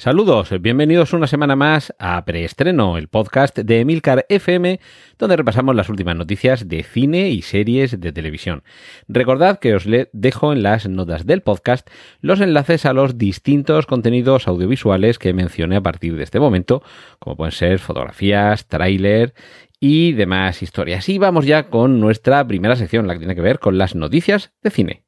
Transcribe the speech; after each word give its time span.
Saludos, 0.00 0.50
bienvenidos 0.60 1.12
una 1.12 1.26
semana 1.26 1.56
más 1.56 1.92
a 1.98 2.24
Preestreno, 2.24 2.98
el 2.98 3.08
podcast 3.08 3.58
de 3.58 3.80
Emilcar 3.80 4.26
FM, 4.28 4.78
donde 5.18 5.36
repasamos 5.36 5.74
las 5.74 5.88
últimas 5.88 6.14
noticias 6.14 6.68
de 6.68 6.84
cine 6.84 7.30
y 7.30 7.42
series 7.42 8.00
de 8.00 8.12
televisión. 8.12 8.62
Recordad 9.08 9.58
que 9.58 9.74
os 9.74 9.86
dejo 10.12 10.52
en 10.52 10.62
las 10.62 10.88
notas 10.88 11.26
del 11.26 11.42
podcast 11.42 11.90
los 12.20 12.40
enlaces 12.40 12.86
a 12.86 12.92
los 12.92 13.18
distintos 13.18 13.86
contenidos 13.86 14.46
audiovisuales 14.46 15.18
que 15.18 15.32
mencioné 15.32 15.74
a 15.74 15.82
partir 15.82 16.14
de 16.14 16.22
este 16.22 16.38
momento, 16.38 16.80
como 17.18 17.36
pueden 17.36 17.50
ser 17.50 17.80
fotografías, 17.80 18.68
tráiler 18.68 19.34
y 19.80 20.12
demás 20.12 20.62
historias. 20.62 21.08
Y 21.08 21.18
vamos 21.18 21.44
ya 21.44 21.70
con 21.70 21.98
nuestra 21.98 22.46
primera 22.46 22.76
sección, 22.76 23.08
la 23.08 23.14
que 23.14 23.18
tiene 23.18 23.34
que 23.34 23.40
ver 23.40 23.58
con 23.58 23.78
las 23.78 23.96
noticias 23.96 24.52
de 24.62 24.70
cine. 24.70 25.02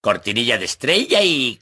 Cortinilla 0.00 0.58
de 0.58 0.64
estrella 0.64 1.24
y... 1.24 1.58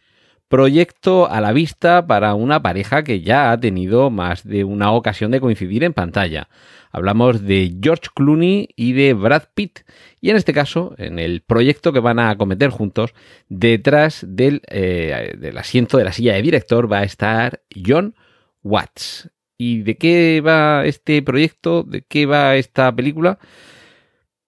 Proyecto 0.48 1.28
a 1.28 1.40
la 1.40 1.52
vista 1.52 2.06
para 2.06 2.34
una 2.34 2.62
pareja 2.62 3.02
que 3.02 3.20
ya 3.20 3.50
ha 3.50 3.58
tenido 3.58 4.10
más 4.10 4.46
de 4.46 4.62
una 4.62 4.92
ocasión 4.92 5.32
de 5.32 5.40
coincidir 5.40 5.82
en 5.82 5.92
pantalla. 5.92 6.48
Hablamos 6.92 7.42
de 7.42 7.76
George 7.82 8.08
Clooney 8.14 8.68
y 8.76 8.92
de 8.92 9.12
Brad 9.12 9.42
Pitt. 9.54 9.80
Y 10.20 10.30
en 10.30 10.36
este 10.36 10.52
caso, 10.52 10.94
en 10.98 11.18
el 11.18 11.40
proyecto 11.40 11.92
que 11.92 11.98
van 11.98 12.20
a 12.20 12.30
acometer 12.30 12.70
juntos, 12.70 13.12
detrás 13.48 14.24
del, 14.28 14.62
eh, 14.68 15.34
del 15.36 15.58
asiento 15.58 15.98
de 15.98 16.04
la 16.04 16.12
silla 16.12 16.34
de 16.34 16.42
director 16.42 16.90
va 16.90 17.00
a 17.00 17.04
estar 17.04 17.62
John 17.84 18.14
Watts. 18.62 19.30
¿Y 19.58 19.82
de 19.82 19.96
qué 19.96 20.40
va 20.46 20.84
este 20.84 21.22
proyecto? 21.22 21.82
¿De 21.82 22.02
qué 22.02 22.24
va 22.24 22.54
esta 22.54 22.94
película? 22.94 23.38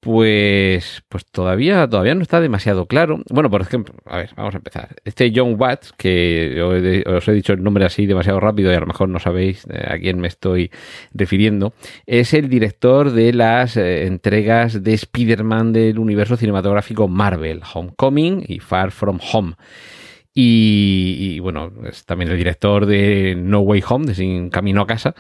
Pues, 0.01 1.03
pues 1.09 1.27
todavía, 1.27 1.89
todavía 1.89 2.15
no 2.15 2.23
está 2.23 2.41
demasiado 2.41 2.87
claro. 2.87 3.21
Bueno, 3.31 3.51
por 3.51 3.63
ejemplo, 3.63 3.97
a 4.07 4.19
ver, 4.19 4.31
vamos 4.37 4.55
a 4.55 4.59
empezar. 4.59 4.95
Este 5.05 5.33
John 5.35 5.57
Watts, 5.59 5.93
que 5.93 6.63
os 7.05 7.27
he 7.27 7.33
dicho 7.33 7.53
el 7.53 7.65
nombre 7.65 7.85
así 7.85 8.07
demasiado 8.07 8.39
rápido 8.39 8.71
y 8.71 8.77
a 8.77 8.81
lo 8.81 8.87
mejor 8.87 9.09
no 9.09 9.19
sabéis 9.19 9.67
a 9.69 9.99
quién 9.99 10.21
me 10.21 10.29
estoy 10.29 10.71
refiriendo, 11.13 11.75
es 12.07 12.33
el 12.33 12.49
director 12.49 13.11
de 13.11 13.33
las 13.33 13.77
eh, 13.77 14.07
entregas 14.07 14.85
de 14.85 14.95
Spider-Man 14.95 15.73
del 15.73 15.99
universo 15.99 16.37
cinematográfico 16.37 17.09
Marvel, 17.09 17.63
Homecoming 17.75 18.45
y 18.47 18.61
Far 18.61 18.93
From 18.93 19.19
Home. 19.33 19.55
Y, 20.33 21.17
y, 21.19 21.41
bueno, 21.41 21.73
es 21.91 22.05
también 22.05 22.31
el 22.31 22.37
director 22.37 22.87
de 22.87 23.35
No 23.37 23.61
Way 23.61 23.83
Home, 23.89 24.07
de 24.07 24.15
Sin 24.15 24.51
Camino 24.51 24.83
a 24.83 24.87
Casa 24.87 25.17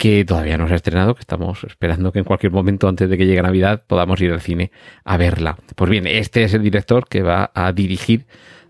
que 0.00 0.24
todavía 0.24 0.56
no 0.56 0.66
se 0.66 0.72
ha 0.72 0.76
estrenado, 0.76 1.14
que 1.14 1.20
estamos 1.20 1.62
esperando 1.62 2.10
que 2.10 2.20
en 2.20 2.24
cualquier 2.24 2.52
momento 2.52 2.88
antes 2.88 3.10
de 3.10 3.18
que 3.18 3.26
llegue 3.26 3.42
Navidad 3.42 3.84
podamos 3.86 4.18
ir 4.22 4.32
al 4.32 4.40
cine 4.40 4.72
a 5.04 5.18
verla. 5.18 5.58
Pues 5.76 5.90
bien, 5.90 6.06
este 6.06 6.42
es 6.42 6.54
el 6.54 6.62
director 6.62 7.06
que 7.06 7.20
va 7.20 7.50
a 7.54 7.70
dirigir 7.74 8.24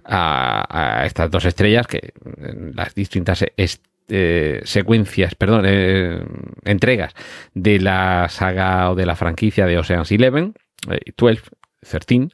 a, 0.04 1.04
estas 1.06 1.30
dos 1.30 1.44
estrellas 1.44 1.86
que 1.86 2.14
en 2.36 2.74
las 2.74 2.96
distintas 2.96 3.44
eh, 3.56 4.60
secuencias, 4.64 5.36
perdón, 5.36 5.66
eh, 5.68 6.20
entregas 6.64 7.14
de 7.54 7.78
la 7.78 8.26
saga 8.28 8.90
o 8.90 8.96
de 8.96 9.06
la 9.06 9.14
franquicia 9.14 9.66
de 9.66 9.78
Ocean's 9.78 10.10
Eleven, 10.10 10.54
eh, 10.90 11.12
12, 11.16 11.42
13, 11.80 12.30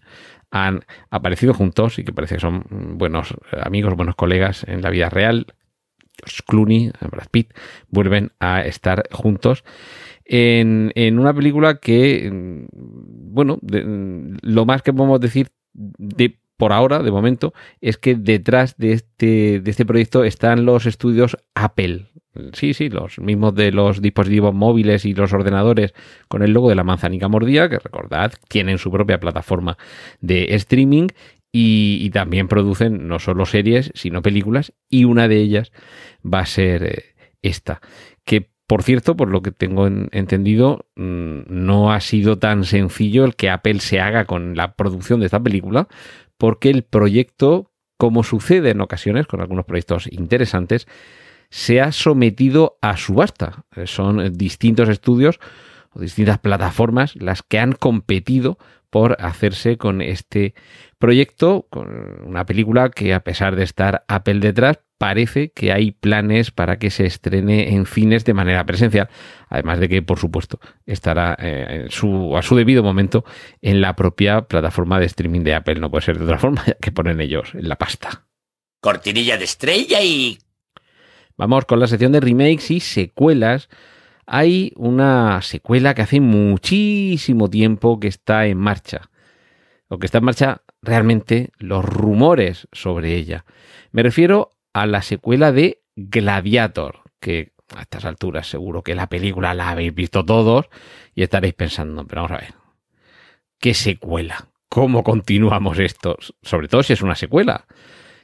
han 0.51 0.87
aparecido 1.11 1.53
juntos 1.53 1.99
y 1.99 2.05
que 2.05 2.15
parece 2.15 2.37
que 2.37 2.41
son 2.41 2.65
buenos 2.97 3.35
amigos, 3.61 3.95
buenos 3.95 4.15
colegas 4.15 4.65
en 4.67 4.81
la 4.81 4.89
vida 4.89 5.11
real. 5.11 5.49
Clooney, 6.47 6.91
Brad 7.11 7.29
Pitt, 7.31 7.53
vuelven 7.89 8.33
a 8.41 8.63
estar 8.63 9.05
juntos 9.13 9.65
en, 10.25 10.93
en 10.95 11.19
una 11.19 11.35
película 11.35 11.79
que, 11.79 12.31
bueno, 12.73 13.59
de, 13.63 14.37
lo 14.43 14.67
más 14.67 14.83
que 14.83 14.93
podemos 14.93 15.21
decir 15.21 15.49
de 15.73 16.39
por 16.57 16.73
ahora, 16.73 17.03
de 17.03 17.11
momento, 17.11 17.53
es 17.81 17.99
que 17.99 18.15
detrás 18.15 18.77
de 18.79 18.93
este, 18.93 19.61
de 19.61 19.71
este 19.71 19.85
proyecto 19.85 20.25
están 20.25 20.65
los 20.65 20.87
estudios 20.87 21.37
Apple. 21.55 22.07
Sí, 22.53 22.75
sí, 22.75 22.91
los 22.91 23.19
mismos 23.19 23.55
de 23.55 23.73
los 23.73 24.03
dispositivos 24.03 24.55
móviles 24.55 25.05
y 25.07 25.15
los 25.15 25.33
ordenadores 25.33 25.95
con 26.29 26.43
el 26.43 26.53
logo 26.53 26.69
de 26.69 26.75
la 26.75 26.85
manzanica 26.85 27.29
mordida, 27.29 27.69
que 27.69 27.79
recordad, 27.79 28.33
tienen 28.49 28.79
su 28.79 28.91
propia 28.91 29.21
plataforma 29.21 29.79
de 30.21 30.55
streaming 30.55 31.09
y, 31.59 31.99
y, 32.03 32.11
también 32.11 32.49
producen 32.49 33.09
no 33.09 33.19
solo 33.19 33.47
series, 33.47 33.91
sino 33.95 34.21
películas, 34.21 34.75
y 34.91 35.05
una 35.05 35.27
de 35.27 35.39
ellas 35.39 35.73
va 36.23 36.41
a 36.41 36.47
ser 36.47 36.85
eh, 36.85 37.05
esta, 37.41 37.81
que 38.25 38.51
por 38.67 38.83
cierto, 38.83 39.17
por 39.17 39.31
lo 39.31 39.41
que 39.41 39.53
tengo 39.53 39.87
en, 39.87 40.09
entendido, 40.13 40.85
mmm, 40.97 41.43
no 41.49 41.93
ha 41.93 42.01
sido 42.01 42.39
tan 42.39 42.65
sencillo 42.65 43.25
el 43.25 43.37
que 43.37 43.49
Apple 43.49 43.81
se 43.81 44.01
haga 44.01 44.27
con 44.27 44.55
la 44.55 44.75
producción 44.75 45.21
de 45.21 45.27
esta 45.27 45.43
película, 45.43 45.89
porque 46.37 46.69
el 46.69 46.83
proyecto, 46.83 47.71
como 47.97 48.23
sucede 48.23 48.71
en 48.71 48.83
ocasiones 48.83 49.27
con 49.27 49.41
algunos 49.41 49.65
proyectos 49.65 50.09
interesantes, 50.13 50.87
se 51.49 51.81
ha 51.81 51.91
sometido 51.91 52.77
a 52.83 52.99
subasta. 52.99 53.65
Son 53.85 54.37
distintos 54.37 54.91
estudios 54.91 55.39
o 55.93 56.01
distintas 56.01 56.39
plataformas 56.39 57.17
las 57.17 57.43
que 57.43 57.61
han 57.61 57.73
competido 57.73 58.59
por 58.91 59.17
hacerse 59.21 59.77
con 59.77 60.01
este 60.01 60.55
proyecto, 60.99 61.67
con 61.71 62.27
una 62.27 62.47
película 62.47 62.91
que 62.91 63.15
a 63.15 63.21
pesar 63.21 63.57
de 63.57 63.65
estar 63.65 64.05
Apple 64.09 64.41
detrás, 64.41 64.81
parece 64.99 65.51
que 65.51 65.73
hay 65.73 65.93
planes 65.93 66.51
para 66.51 66.79
que 66.79 66.91
se 66.91 67.05
estrene 67.05 67.75
en 67.75 67.87
cines 67.87 68.25
de 68.25 68.35
manera 68.35 68.65
presencial, 68.65 69.09
además 69.49 69.79
de 69.79 69.89
que, 69.89 70.03
por 70.03 70.19
supuesto, 70.19 70.59
estará 70.87 71.37
eh, 71.39 71.87
su, 71.91 72.37
a 72.37 72.43
su 72.43 72.57
debido 72.57 72.83
momento 72.83 73.25
en 73.61 73.81
la 73.81 73.95
propia 73.95 74.43
plataforma 74.43 74.99
de 74.99 75.07
streaming 75.07 75.43
de 75.43 75.55
Apple. 75.55 75.77
No 75.77 75.91
puede 75.91 76.05
ser 76.05 76.19
de 76.19 76.25
otra 76.25 76.39
forma 76.39 76.65
que 76.81 76.93
ponen 76.93 77.21
ellos 77.21 77.55
en 77.55 77.69
la 77.69 77.77
pasta. 77.77 78.27
Cortinilla 78.81 79.37
de 79.37 79.45
estrella 79.45 80.01
y... 80.03 80.39
Vamos 81.37 81.67
con 81.67 81.81
la 81.81 81.87
sección 81.87 82.13
de 82.13 82.21
remakes 82.21 82.71
y 82.71 82.81
secuelas. 82.81 83.69
Hay 84.27 84.73
una 84.77 85.43
secuela 85.43 85.95
que 85.95 86.03
hace 86.03 86.21
muchísimo 86.21 87.51
tiempo 87.51 88.01
que 88.01 88.09
está 88.09 88.47
en 88.47 88.57
marcha. 88.57 89.11
O 89.89 89.99
que 89.99 90.07
está 90.07 90.19
en 90.19 90.25
marcha 90.25 90.63
realmente 90.87 91.51
los 91.59 91.85
rumores 91.85 92.69
sobre 92.73 93.15
ella. 93.15 93.45
Me 93.93 94.03
refiero 94.03 94.53
a 94.73 94.87
la 94.87 95.03
secuela 95.03 95.53
de 95.53 95.83
Gladiator, 95.97 97.01
que 97.21 97.53
a 97.75 97.83
estas 97.83 98.05
alturas 98.05 98.49
seguro 98.49 98.83
que 98.83 98.95
la 98.95 99.09
película 99.09 99.53
la 99.55 99.71
habéis 99.71 99.95
visto 99.95 100.25
todos 100.25 100.67
y 101.15 101.23
estaréis 101.23 101.55
pensando, 101.55 102.07
pero 102.07 102.23
vamos 102.23 102.39
a 102.39 102.41
ver, 102.41 102.55
¿qué 103.59 103.75
secuela? 103.75 104.49
¿Cómo 104.69 105.03
continuamos 105.03 105.79
esto? 105.79 106.17
Sobre 106.43 106.69
todo 106.69 106.83
si 106.83 106.93
es 106.93 107.03
una 107.03 107.15
secuela. 107.15 107.67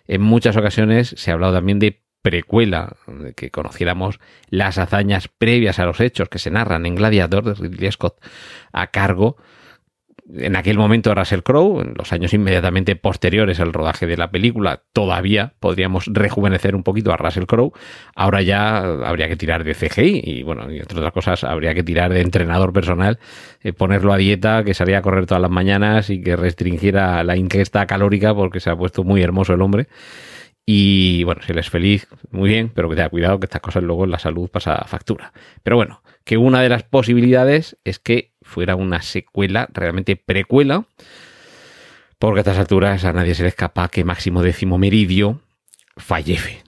En 0.06 0.22
muchas 0.22 0.56
ocasiones 0.56 1.14
se 1.16 1.30
ha 1.30 1.34
hablado 1.34 1.54
también 1.54 1.78
de 1.78 2.02
precuela, 2.22 2.96
de 3.06 3.34
que 3.34 3.50
conociéramos 3.50 4.20
las 4.48 4.78
hazañas 4.78 5.28
previas 5.28 5.78
a 5.78 5.86
los 5.86 6.00
hechos 6.00 6.28
que 6.28 6.38
se 6.38 6.50
narran 6.50 6.86
en 6.86 6.94
Gladiator 6.94 7.44
de 7.44 7.54
Ridley 7.54 7.90
Scott 7.90 8.24
a 8.72 8.88
cargo 8.88 9.36
en 10.34 10.56
aquel 10.56 10.78
momento 10.78 11.14
Russell 11.14 11.40
Crowe, 11.40 11.82
en 11.82 11.94
los 11.96 12.12
años 12.12 12.32
inmediatamente 12.32 12.96
posteriores 12.96 13.60
al 13.60 13.72
rodaje 13.72 14.06
de 14.06 14.16
la 14.16 14.30
película, 14.30 14.82
todavía 14.92 15.54
podríamos 15.60 16.06
rejuvenecer 16.06 16.74
un 16.74 16.82
poquito 16.82 17.12
a 17.12 17.16
Russell 17.16 17.44
Crowe. 17.44 17.72
Ahora 18.14 18.40
ya 18.42 18.78
habría 18.78 19.28
que 19.28 19.36
tirar 19.36 19.64
de 19.64 19.74
CGI 19.74 20.22
y, 20.24 20.42
bueno, 20.42 20.70
y 20.70 20.78
entre 20.78 20.98
otras 20.98 21.12
cosas, 21.12 21.44
habría 21.44 21.74
que 21.74 21.82
tirar 21.82 22.12
de 22.12 22.20
entrenador 22.20 22.72
personal, 22.72 23.18
eh, 23.60 23.72
ponerlo 23.72 24.12
a 24.12 24.16
dieta, 24.16 24.64
que 24.64 24.74
salía 24.74 24.98
a 24.98 25.02
correr 25.02 25.26
todas 25.26 25.42
las 25.42 25.50
mañanas 25.50 26.08
y 26.08 26.22
que 26.22 26.36
restringiera 26.36 27.22
la 27.24 27.36
ingesta 27.36 27.86
calórica 27.86 28.34
porque 28.34 28.60
se 28.60 28.70
ha 28.70 28.76
puesto 28.76 29.04
muy 29.04 29.22
hermoso 29.22 29.52
el 29.54 29.60
hombre. 29.60 29.88
Y 30.64 31.24
bueno, 31.24 31.42
si 31.42 31.52
él 31.52 31.58
es 31.58 31.70
feliz, 31.70 32.06
muy 32.30 32.48
bien, 32.48 32.70
pero 32.72 32.88
que 32.88 32.94
tenga 32.94 33.08
cuidado 33.08 33.40
que 33.40 33.46
estas 33.46 33.60
cosas 33.60 33.82
luego 33.82 34.04
en 34.04 34.12
la 34.12 34.18
salud 34.18 34.48
pasa 34.48 34.84
factura. 34.86 35.32
Pero 35.62 35.76
bueno, 35.76 36.02
que 36.24 36.36
una 36.36 36.62
de 36.62 36.68
las 36.68 36.84
posibilidades 36.84 37.76
es 37.84 37.98
que 37.98 38.31
fuera 38.44 38.76
una 38.76 39.02
secuela, 39.02 39.68
realmente 39.72 40.16
precuela, 40.16 40.86
porque 42.18 42.40
a 42.40 42.42
estas 42.42 42.58
alturas 42.58 43.04
a 43.04 43.12
nadie 43.12 43.34
se 43.34 43.42
le 43.42 43.48
escapa 43.48 43.88
que 43.88 44.04
Máximo 44.04 44.42
Décimo 44.42 44.78
Meridio 44.78 45.40
fallece. 45.96 46.62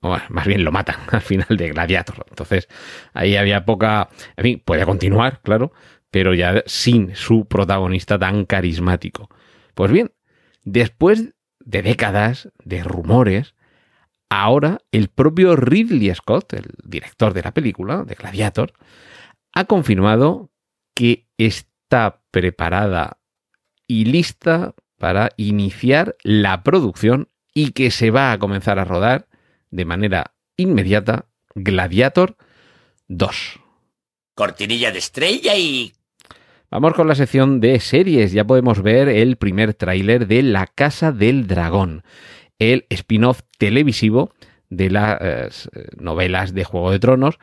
O 0.00 0.16
más 0.28 0.46
bien 0.46 0.64
lo 0.64 0.72
matan 0.72 0.96
al 1.10 1.20
final 1.20 1.56
de 1.56 1.68
Gladiator. 1.68 2.24
Entonces, 2.28 2.68
ahí 3.12 3.36
había 3.36 3.64
poca. 3.64 4.08
En 4.36 4.42
fin, 4.42 4.62
puede 4.64 4.84
continuar, 4.84 5.40
claro, 5.42 5.72
pero 6.10 6.34
ya 6.34 6.62
sin 6.66 7.14
su 7.14 7.46
protagonista 7.46 8.18
tan 8.18 8.44
carismático. 8.44 9.28
Pues 9.74 9.90
bien, 9.90 10.12
después 10.64 11.34
de 11.60 11.82
décadas 11.82 12.48
de 12.64 12.82
rumores, 12.82 13.54
ahora 14.30 14.78
el 14.92 15.08
propio 15.08 15.56
Ridley 15.56 16.14
Scott, 16.14 16.54
el 16.54 16.70
director 16.84 17.34
de 17.34 17.42
la 17.42 17.52
película, 17.52 18.04
de 18.04 18.14
Gladiator, 18.14 18.72
ha 19.52 19.64
confirmado 19.64 20.50
que 20.96 21.28
está 21.36 22.22
preparada 22.30 23.18
y 23.86 24.06
lista 24.06 24.74
para 24.98 25.28
iniciar 25.36 26.16
la 26.22 26.62
producción 26.62 27.28
y 27.54 27.72
que 27.72 27.90
se 27.90 28.10
va 28.10 28.32
a 28.32 28.38
comenzar 28.38 28.78
a 28.78 28.84
rodar 28.84 29.28
de 29.70 29.84
manera 29.84 30.34
inmediata 30.56 31.26
Gladiator 31.54 32.36
2. 33.08 33.60
Cortinilla 34.34 34.90
de 34.90 34.98
estrella 34.98 35.54
y... 35.56 35.92
Vamos 36.70 36.94
con 36.94 37.06
la 37.06 37.14
sección 37.14 37.60
de 37.60 37.78
series. 37.78 38.32
Ya 38.32 38.44
podemos 38.44 38.82
ver 38.82 39.08
el 39.08 39.36
primer 39.36 39.74
tráiler 39.74 40.26
de 40.26 40.42
La 40.42 40.66
Casa 40.66 41.12
del 41.12 41.46
Dragón, 41.46 42.02
el 42.58 42.86
spin-off 42.88 43.42
televisivo 43.58 44.32
de 44.70 44.90
las 44.90 45.66
eh, 45.72 45.88
novelas 45.98 46.54
de 46.54 46.64
Juego 46.64 46.90
de 46.90 46.98
Tronos, 46.98 47.38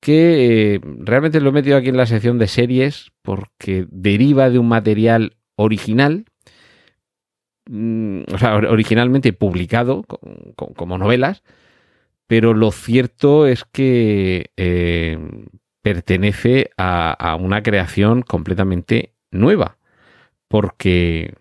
que 0.00 0.74
eh, 0.74 0.80
realmente 0.82 1.40
lo 1.40 1.50
he 1.50 1.52
metido 1.52 1.76
aquí 1.76 1.88
en 1.88 1.96
la 1.96 2.06
sección 2.06 2.38
de 2.38 2.46
series 2.46 3.10
porque 3.22 3.86
deriva 3.90 4.50
de 4.50 4.58
un 4.58 4.68
material 4.68 5.36
original, 5.56 6.24
mm, 7.66 8.22
o 8.32 8.38
sea, 8.38 8.56
originalmente 8.56 9.32
publicado 9.32 10.04
como 10.54 10.98
novelas, 10.98 11.42
pero 12.28 12.54
lo 12.54 12.70
cierto 12.70 13.46
es 13.46 13.64
que 13.64 14.50
eh, 14.56 15.18
pertenece 15.82 16.70
a, 16.76 17.36
una 17.40 17.62
creación 17.62 18.22
completamente 18.22 19.14
nueva, 19.30 19.78
porque 20.46 21.34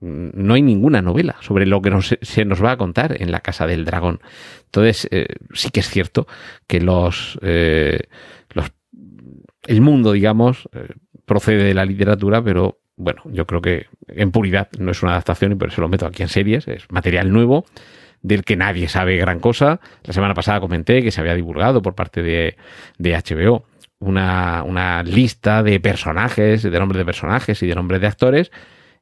no 0.00 0.54
hay 0.54 0.62
ninguna 0.62 1.02
novela 1.02 1.36
sobre 1.40 1.66
lo 1.66 1.82
que 1.82 1.90
se 2.22 2.44
nos 2.44 2.64
va 2.64 2.72
a 2.72 2.76
contar 2.76 3.20
en 3.20 3.30
la 3.30 3.40
Casa 3.40 3.66
del 3.66 3.84
Dragón. 3.84 4.20
Entonces, 4.66 5.08
eh, 5.10 5.26
sí 5.52 5.70
que 5.70 5.80
es 5.80 5.88
cierto 5.88 6.26
que 6.66 6.80
los, 6.80 7.38
eh, 7.42 8.08
los 8.54 8.72
el 9.66 9.80
mundo, 9.82 10.12
digamos, 10.12 10.68
procede 11.26 11.62
de 11.64 11.74
la 11.74 11.84
literatura, 11.84 12.42
pero 12.42 12.80
bueno, 12.96 13.22
yo 13.26 13.46
creo 13.46 13.62
que 13.62 13.86
en 14.08 14.30
puridad 14.30 14.68
no 14.78 14.90
es 14.90 15.02
una 15.02 15.12
adaptación 15.12 15.52
y 15.52 15.54
por 15.54 15.68
eso 15.68 15.80
lo 15.80 15.88
meto 15.88 16.06
aquí 16.06 16.22
en 16.22 16.28
series, 16.28 16.68
es 16.68 16.90
material 16.90 17.32
nuevo 17.32 17.64
del 18.22 18.44
que 18.44 18.56
nadie 18.56 18.88
sabe 18.88 19.16
gran 19.16 19.40
cosa. 19.40 19.80
La 20.04 20.12
semana 20.12 20.34
pasada 20.34 20.60
comenté 20.60 21.02
que 21.02 21.10
se 21.10 21.20
había 21.20 21.34
divulgado 21.34 21.80
por 21.82 21.94
parte 21.94 22.22
de, 22.22 22.56
HBO 22.98 23.64
una, 23.98 24.62
una, 24.62 25.02
lista 25.02 25.62
de 25.62 25.80
personajes, 25.80 26.62
de 26.62 26.78
nombres 26.78 26.98
de 26.98 27.04
personajes 27.04 27.62
y 27.62 27.66
de 27.66 27.74
nombres 27.74 28.00
de 28.00 28.06
actores. 28.06 28.50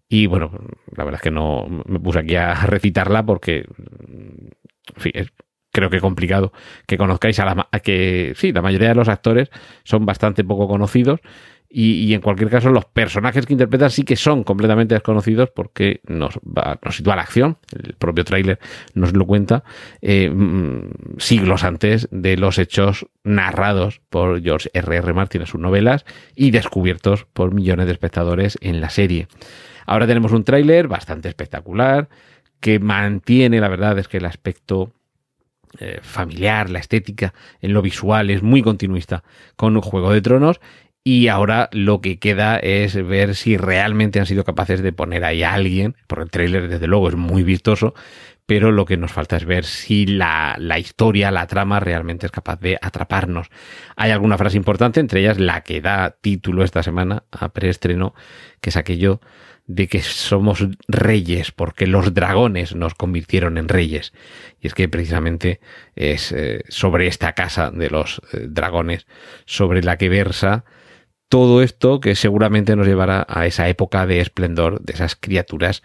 Y 0.09 0.27
bueno, 0.27 0.51
la 0.97 1.05
verdad 1.05 1.21
es 1.21 1.23
que 1.23 1.31
no 1.31 1.67
me 1.87 2.01
puse 2.01 2.21
aquí 2.21 2.37
a 2.37 2.55
recitarla 2.67 3.25
porque, 3.25 3.59
en 3.59 4.53
fin, 4.97 5.13
es, 5.15 5.33
creo 5.71 5.91
que 5.91 6.01
complicado 6.01 6.53
que 6.87 6.97
conozcáis 6.97 7.39
a 7.41 7.45
la 7.45 7.69
que 7.83 8.33
sí, 8.37 8.53
la 8.53 8.63
mayoría 8.63 8.89
de 8.89 8.95
los 8.95 9.09
actores 9.09 9.51
son 9.85 10.07
bastante 10.07 10.45
poco 10.45 10.67
conocidos 10.67 11.21
y, 11.71 12.15
en 12.15 12.23
cualquier 12.23 12.49
caso, 12.49 12.71
los 12.71 12.87
personajes 12.87 13.45
que 13.45 13.53
interpretan 13.53 13.91
sí 13.91 14.03
que 14.03 14.17
son 14.17 14.43
completamente 14.43 14.95
desconocidos 14.95 15.51
porque 15.51 16.01
nos, 16.07 16.41
sitúa 16.91 17.17
la 17.17 17.23
acción. 17.23 17.59
El 17.73 17.93
propio 17.93 18.25
tráiler 18.25 18.59
nos 18.95 19.13
lo 19.13 19.27
cuenta 19.27 19.65
eh, 20.01 20.31
mm, 20.31 21.19
siglos 21.19 21.65
antes 21.65 22.09
de 22.11 22.39
los 22.39 22.59
hechos 22.59 23.07
narrados 23.23 24.01
por 24.09 24.43
George 24.43 24.71
R. 24.73 24.97
R. 24.97 25.13
Martin 25.13 25.43
en 25.43 25.47
sus 25.47 25.61
novelas 25.61 26.07
y 26.35 26.53
descubiertos 26.53 27.27
por 27.27 27.53
millones 27.53 27.85
de 27.85 27.93
espectadores 27.93 28.57
en 28.63 28.81
la 28.81 28.89
serie. 28.89 29.29
Ahora 29.85 30.07
tenemos 30.07 30.33
un 30.33 30.45
tráiler 30.45 30.89
bastante 30.89 31.29
espectacular 31.29 32.09
que 32.61 32.79
mantiene, 32.79 33.61
la 33.61 33.69
verdad 33.69 33.99
es 33.99 34.09
que 34.09 34.17
el 34.17 34.25
aspecto 34.25 34.95
eh, 35.81 35.99
familiar, 36.03 36.71
la 36.71 36.79
estética 36.79 37.35
en 37.61 37.75
lo 37.75 37.83
visual 37.83 38.31
es 38.31 38.43
muy 38.43 38.63
continuista 38.63 39.23
con 39.55 39.77
un 39.77 39.83
Juego 39.83 40.13
de 40.13 40.23
Tronos 40.23 40.61
y 41.05 41.29
ahora 41.29 41.69
lo 41.73 42.01
que 42.01 42.19
queda 42.19 42.59
es 42.59 42.95
ver 43.07 43.35
si 43.35 43.57
realmente 43.57 44.21
han 44.21 44.27
sido 44.27 44.45
capaces 44.45 44.83
de 44.83 44.93
poner 44.93 45.25
ahí 45.25 45.43
a 45.43 45.55
alguien, 45.55 45.97
porque 46.07 46.25
el 46.25 46.31
tráiler 46.31 46.69
desde 46.69 46.87
luego 46.87 47.09
es 47.09 47.17
muy 47.17 47.43
vistoso, 47.43 47.95
pero 48.47 48.73
lo 48.73 48.87
que 48.87 48.97
nos 48.97 49.13
falta 49.13 49.37
es 49.37 49.45
ver 49.45 49.65
si 49.65 50.07
la, 50.07 50.57
la, 50.59 50.79
historia, 50.79 51.31
la 51.31 51.47
trama 51.47 51.81
realmente 51.81 52.27
es 52.27 52.33
capaz 52.33 52.59
de 52.61 52.79
atraparnos. 52.81 53.49
Hay 53.97 54.11
alguna 54.11 54.39
frase 54.39 54.57
importante, 54.57 55.01
entre 55.01 55.21
ellas 55.21 55.39
la 55.39 55.63
que 55.63 55.81
da 55.81 56.17
título 56.21 56.65
esta 56.65 56.83
semana 56.83 57.25
a 57.31 57.51
preestreno, 57.51 58.15
que 58.61 58.71
es 58.71 58.77
aquello 58.77 59.21
de 59.69 59.87
que 59.87 60.01
somos 60.01 60.67
reyes 60.89 61.53
porque 61.53 61.87
los 61.87 62.15
dragones 62.15 62.75
nos 62.75 62.95
convirtieron 62.95 63.59
en 63.59 63.69
reyes. 63.69 64.15
Y 64.61 64.67
es 64.67 64.75
que 64.75 64.89
precisamente 64.89 65.61
es 65.95 66.33
eh, 66.33 66.65
sobre 66.69 67.07
esta 67.07 67.35
casa 67.35 67.71
de 67.71 67.91
los 67.91 68.23
eh, 68.33 68.47
dragones 68.49 69.07
sobre 69.45 69.83
la 69.83 69.99
que 69.99 70.09
versa 70.09 70.65
todo 71.29 71.63
esto 71.63 72.01
que 72.01 72.15
seguramente 72.15 72.77
nos 72.77 72.87
llevará 72.87 73.27
a 73.29 73.47
esa 73.47 73.69
época 73.69 74.07
de 74.07 74.21
esplendor 74.21 74.81
de 74.81 74.93
esas 74.93 75.17
criaturas 75.17 75.83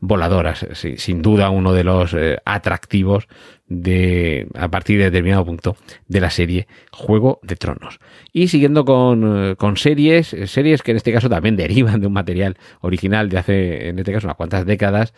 voladoras. 0.00 0.66
sin 0.74 1.22
duda 1.22 1.50
uno 1.50 1.72
de 1.72 1.84
los 1.84 2.12
eh, 2.14 2.38
atractivos 2.44 3.28
de, 3.66 4.46
a 4.54 4.68
partir 4.68 4.98
de 4.98 5.04
determinado 5.04 5.44
punto 5.44 5.76
de 6.06 6.20
la 6.20 6.30
serie 6.30 6.68
Juego 6.92 7.40
de 7.42 7.56
Tronos. 7.56 7.98
Y 8.32 8.48
siguiendo 8.48 8.84
con, 8.84 9.50
eh, 9.52 9.56
con 9.56 9.76
series, 9.76 10.32
eh, 10.32 10.46
series 10.46 10.82
que 10.82 10.92
en 10.92 10.98
este 10.98 11.12
caso 11.12 11.28
también 11.28 11.56
derivan 11.56 12.00
de 12.00 12.06
un 12.06 12.12
material 12.12 12.56
original 12.80 13.28
de 13.28 13.38
hace, 13.38 13.88
en 13.88 13.98
este 13.98 14.12
caso, 14.12 14.26
unas 14.26 14.36
cuantas 14.36 14.66
décadas, 14.66 15.14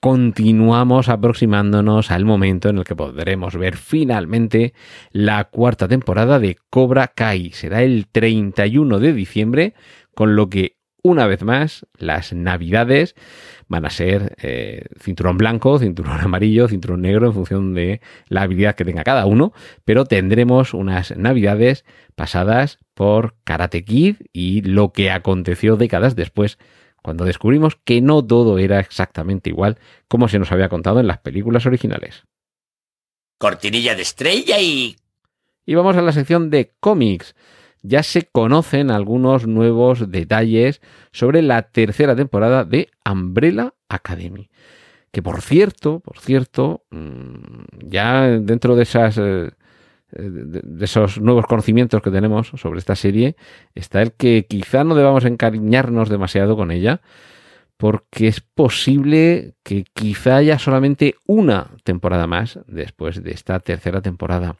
continuamos 0.00 1.08
aproximándonos 1.08 2.10
al 2.10 2.24
momento 2.24 2.68
en 2.68 2.78
el 2.78 2.84
que 2.84 2.94
podremos 2.94 3.56
ver 3.56 3.76
finalmente 3.76 4.72
la 5.10 5.44
cuarta 5.44 5.88
temporada 5.88 6.38
de 6.38 6.56
Cobra 6.70 7.08
Kai. 7.08 7.50
Será 7.52 7.82
el 7.82 8.06
31 8.06 9.00
de 9.00 9.12
diciembre, 9.12 9.74
con 10.14 10.36
lo 10.36 10.48
que 10.48 10.76
una 11.02 11.26
vez 11.26 11.42
más 11.42 11.86
las 11.96 12.32
navidades 12.32 13.14
van 13.66 13.86
a 13.86 13.90
ser 13.90 14.36
eh, 14.40 14.84
cinturón 15.00 15.36
blanco, 15.36 15.78
cinturón 15.78 16.20
amarillo, 16.22 16.68
cinturón 16.68 17.02
negro 17.02 17.26
en 17.26 17.34
función 17.34 17.74
de 17.74 18.00
la 18.28 18.42
habilidad 18.42 18.76
que 18.76 18.84
tenga 18.84 19.04
cada 19.04 19.26
uno, 19.26 19.52
pero 19.84 20.04
tendremos 20.04 20.74
unas 20.74 21.16
navidades 21.16 21.84
pasadas 22.14 22.78
por 22.94 23.36
Karate 23.44 23.84
Kid 23.84 24.16
y 24.32 24.62
lo 24.62 24.92
que 24.92 25.10
aconteció 25.10 25.76
décadas 25.76 26.14
después 26.14 26.58
cuando 27.02 27.24
descubrimos 27.24 27.76
que 27.84 28.00
no 28.00 28.24
todo 28.24 28.58
era 28.58 28.80
exactamente 28.80 29.50
igual 29.50 29.78
como 30.08 30.28
se 30.28 30.38
nos 30.38 30.52
había 30.52 30.68
contado 30.68 31.00
en 31.00 31.06
las 31.06 31.18
películas 31.18 31.66
originales. 31.66 32.24
Cortinilla 33.38 33.94
de 33.94 34.02
estrella 34.02 34.60
y... 34.60 34.96
Y 35.64 35.74
vamos 35.74 35.96
a 35.96 36.02
la 36.02 36.12
sección 36.12 36.50
de 36.50 36.72
cómics. 36.80 37.34
Ya 37.82 38.02
se 38.02 38.22
conocen 38.22 38.90
algunos 38.90 39.46
nuevos 39.46 40.10
detalles 40.10 40.80
sobre 41.12 41.42
la 41.42 41.62
tercera 41.62 42.16
temporada 42.16 42.64
de 42.64 42.88
Umbrella 43.04 43.74
Academy. 43.88 44.50
Que 45.12 45.22
por 45.22 45.40
cierto, 45.42 46.00
por 46.00 46.18
cierto, 46.18 46.84
mm, 46.90 47.62
ya 47.84 48.26
dentro 48.26 48.76
de 48.76 48.82
esas 48.82 49.18
eh, 50.12 50.30
de, 50.30 50.84
esos 50.84 51.20
nuevos 51.20 51.46
conocimientos 51.46 52.02
que 52.02 52.10
tenemos 52.10 52.48
sobre 52.56 52.78
esta 52.78 52.96
serie 52.96 53.36
está 53.74 54.02
el 54.02 54.12
que 54.12 54.46
quizá 54.48 54.84
no 54.84 54.94
debamos 54.94 55.24
encariñarnos 55.24 56.08
demasiado 56.08 56.56
con 56.56 56.70
ella, 56.70 57.00
porque 57.76 58.28
es 58.28 58.40
posible 58.40 59.54
que 59.62 59.84
quizá 59.92 60.36
haya 60.36 60.58
solamente 60.58 61.14
una 61.26 61.68
temporada 61.84 62.26
más 62.26 62.58
después 62.66 63.22
de 63.22 63.30
esta 63.32 63.60
tercera 63.60 64.00
temporada. 64.02 64.56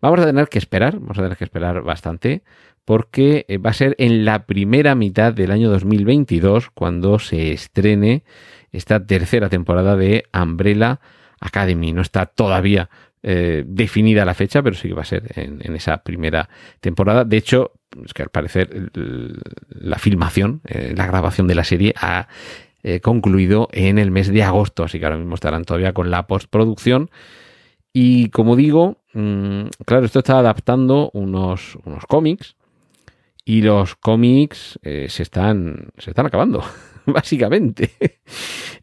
Vamos 0.00 0.20
a 0.20 0.26
tener 0.26 0.48
que 0.48 0.58
esperar, 0.58 0.98
vamos 0.98 1.18
a 1.18 1.22
tener 1.22 1.36
que 1.36 1.44
esperar 1.44 1.82
bastante, 1.82 2.42
porque 2.84 3.44
eh, 3.48 3.58
va 3.58 3.70
a 3.70 3.74
ser 3.74 3.94
en 3.98 4.24
la 4.24 4.46
primera 4.46 4.94
mitad 4.94 5.34
del 5.34 5.50
año 5.50 5.70
2022 5.70 6.70
cuando 6.70 7.18
se 7.18 7.52
estrene 7.52 8.24
esta 8.72 9.04
tercera 9.04 9.48
temporada 9.48 9.96
de 9.96 10.24
Umbrella 10.32 11.00
Academy. 11.40 11.92
No 11.92 12.00
está 12.00 12.26
todavía 12.26 12.88
eh, 13.22 13.64
definida 13.66 14.24
la 14.24 14.34
fecha, 14.34 14.62
pero 14.62 14.76
sí 14.76 14.88
que 14.88 14.94
va 14.94 15.02
a 15.02 15.06
ser 15.06 15.32
en, 15.36 15.74
esa 15.74 16.02
primera 16.02 16.48
temporada. 16.80 17.24
De 17.24 17.36
hecho, 17.36 17.72
es 18.04 18.14
que 18.14 18.22
al 18.22 18.28
parecer 18.28 18.90
la 19.68 19.98
filmación, 19.98 20.60
eh, 20.66 20.94
la 20.96 21.06
grabación 21.06 21.46
de 21.46 21.54
la 21.54 21.64
serie 21.64 21.94
ha 22.00 22.28
eh, 22.82 23.00
concluido 23.00 23.68
en 23.72 23.98
el 23.98 24.10
mes 24.10 24.28
de 24.28 24.42
agosto, 24.42 24.84
así 24.84 24.98
que 24.98 25.06
ahora 25.06 25.18
mismo 25.18 25.34
estarán 25.34 25.64
todavía 25.64 25.92
con 25.92 26.10
la 26.10 26.26
postproducción. 26.26 27.10
Y 27.92 28.28
como 28.30 28.54
digo, 28.54 28.98
mm, 29.14 29.64
claro, 29.84 30.06
esto 30.06 30.20
está 30.20 30.38
adaptando 30.38 31.10
unos, 31.12 31.76
unos 31.84 32.04
cómics 32.06 32.56
y 33.44 33.62
los 33.62 33.96
cómics 33.96 34.78
se, 34.82 35.22
están, 35.22 35.88
se 35.98 36.10
están 36.10 36.26
acabando. 36.26 36.62
básicamente. 37.12 37.90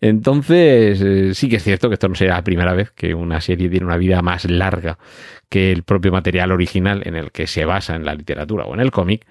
Entonces, 0.07 1.01
eh, 1.01 1.33
sí 1.33 1.49
que 1.49 1.55
es 1.55 1.63
cierto 1.63 1.89
que 1.89 1.95
esto 1.95 2.07
no 2.07 2.13
será 2.13 2.35
la 2.35 2.43
primera 2.43 2.73
vez 2.75 2.91
que 2.91 3.15
una 3.15 3.41
serie 3.41 3.69
tiene 3.69 3.87
una 3.87 3.97
vida 3.97 4.21
más 4.21 4.45
larga 4.45 4.99
que 5.49 5.71
el 5.71 5.81
propio 5.81 6.11
material 6.11 6.51
original 6.51 7.01
en 7.05 7.15
el 7.15 7.31
que 7.31 7.47
se 7.47 7.65
basa 7.65 7.95
en 7.95 8.05
la 8.05 8.13
literatura 8.13 8.65
o 8.65 8.75
en 8.75 8.81
el 8.81 8.91
cómic, 8.91 9.25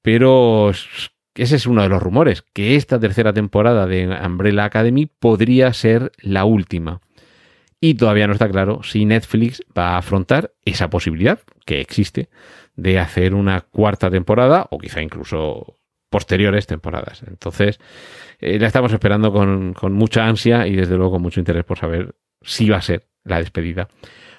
pero 0.00 0.70
ese 0.70 1.56
es 1.56 1.66
uno 1.66 1.82
de 1.82 1.90
los 1.90 2.02
rumores, 2.02 2.44
que 2.54 2.76
esta 2.76 2.98
tercera 2.98 3.34
temporada 3.34 3.86
de 3.86 4.08
Umbrella 4.24 4.64
Academy 4.64 5.04
podría 5.06 5.70
ser 5.74 6.12
la 6.22 6.46
última. 6.46 7.02
Y 7.78 7.94
todavía 7.94 8.26
no 8.26 8.32
está 8.32 8.48
claro 8.48 8.82
si 8.82 9.04
Netflix 9.04 9.62
va 9.76 9.90
a 9.90 9.98
afrontar 9.98 10.54
esa 10.64 10.88
posibilidad 10.88 11.40
que 11.66 11.82
existe 11.82 12.30
de 12.74 12.98
hacer 12.98 13.34
una 13.34 13.60
cuarta 13.60 14.10
temporada 14.10 14.66
o 14.70 14.78
quizá 14.78 15.02
incluso 15.02 15.76
posteriores 16.14 16.68
temporadas. 16.68 17.24
Entonces, 17.26 17.80
eh, 18.38 18.56
la 18.60 18.68
estamos 18.68 18.92
esperando 18.92 19.32
con, 19.32 19.74
con 19.74 19.94
mucha 19.94 20.24
ansia 20.24 20.68
y 20.68 20.76
desde 20.76 20.94
luego 20.94 21.14
con 21.14 21.22
mucho 21.22 21.40
interés 21.40 21.64
por 21.64 21.76
saber 21.76 22.14
si 22.40 22.68
va 22.68 22.76
a 22.76 22.82
ser 22.82 23.08
la 23.24 23.40
despedida 23.40 23.88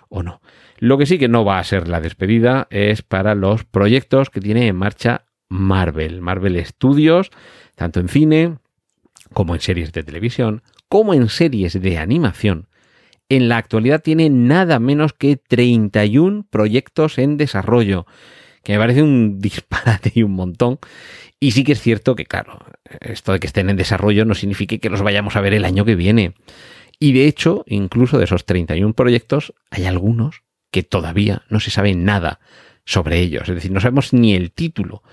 o 0.08 0.24
no. 0.24 0.40
Lo 0.78 0.98
que 0.98 1.06
sí 1.06 1.20
que 1.20 1.28
no 1.28 1.44
va 1.44 1.60
a 1.60 1.64
ser 1.66 1.90
la 1.90 2.00
despedida 2.00 2.68
es 2.70 3.02
para 3.02 3.36
los 3.36 3.66
proyectos 3.66 4.30
que 4.30 4.40
tiene 4.40 4.68
en 4.68 4.78
marcha 4.78 5.26
Marvel. 5.50 6.22
Marvel 6.22 6.66
Studios, 6.66 7.30
tanto 7.76 8.00
en 8.00 8.08
cine 8.08 8.58
como 9.34 9.54
en 9.54 9.60
series 9.60 9.92
de 9.92 10.04
televisión, 10.04 10.64
como 10.88 11.14
en 11.14 11.28
series 11.28 11.82
de 11.82 11.98
animación. 11.98 12.70
En 13.28 13.50
la 13.50 13.58
actualidad 13.58 14.02
tiene 14.02 14.30
nada 14.30 14.80
menos 14.80 15.12
que 15.12 15.36
31 15.36 16.46
proyectos 16.50 17.18
en 17.18 17.36
desarrollo, 17.36 18.06
que 18.66 18.74
me 18.74 18.80
parece 18.80 19.04
un 19.04 19.40
disparate 19.40 20.12
y 20.16 20.24
un 20.24 20.32
montón. 20.34 20.80
Y 21.40 21.52
sí 21.52 21.64
que 21.64 21.74
es 21.74 21.82
cierto 21.82 22.16
que, 22.16 22.26
claro, 22.26 22.66
esto 23.00 23.32
de 23.32 23.40
que 23.40 23.48
estén 23.48 23.70
en 23.70 23.78
desarrollo 23.78 24.26
no 24.26 24.34
significa 24.34 24.78
que 24.80 24.90
los 24.90 25.04
vayamos 25.04 25.36
a 25.36 25.42
ver 25.42 25.54
el 25.54 25.64
año 25.64 25.86
que 25.86 25.96
viene. 25.96 26.34
Y 27.00 27.14
de 27.14 27.28
hecho, 27.28 27.64
incluso 27.68 28.18
de 28.18 28.24
esos 28.24 28.46
31 28.46 28.94
proyectos, 28.94 29.54
hay 29.70 29.86
algunos 29.86 30.42
que 30.72 30.82
todavía 30.82 31.44
no 31.50 31.60
se 31.60 31.70
sabe 31.70 31.94
nada 31.94 32.40
sobre 32.86 33.20
ellos. 33.20 33.48
Es 33.48 33.56
decir, 33.56 33.72
no 33.72 33.80
sabemos 33.80 34.14
ni 34.14 34.34
el 34.34 34.52
título. 34.52 35.04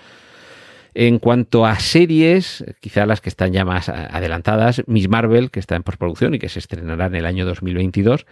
En 0.95 1.19
cuanto 1.19 1.67
a 1.67 1.79
series, 1.79 2.65
quizá 2.81 3.05
las 3.05 3.21
que 3.21 3.29
están 3.29 3.53
ya 3.53 3.65
más 3.65 3.89
adelantadas, 3.89 4.83
Miss 4.87 5.09
Marvel, 5.09 5.51
que 5.51 5.61
está 5.61 5.77
en 5.77 5.83
postproducción 5.83 6.35
y 6.35 6.39
que 6.39 6.49
se 6.49 6.59
estrenará 6.59 7.07
en 7.07 7.17
el 7.17 7.27
año 7.27 7.45
2022. 7.45 8.27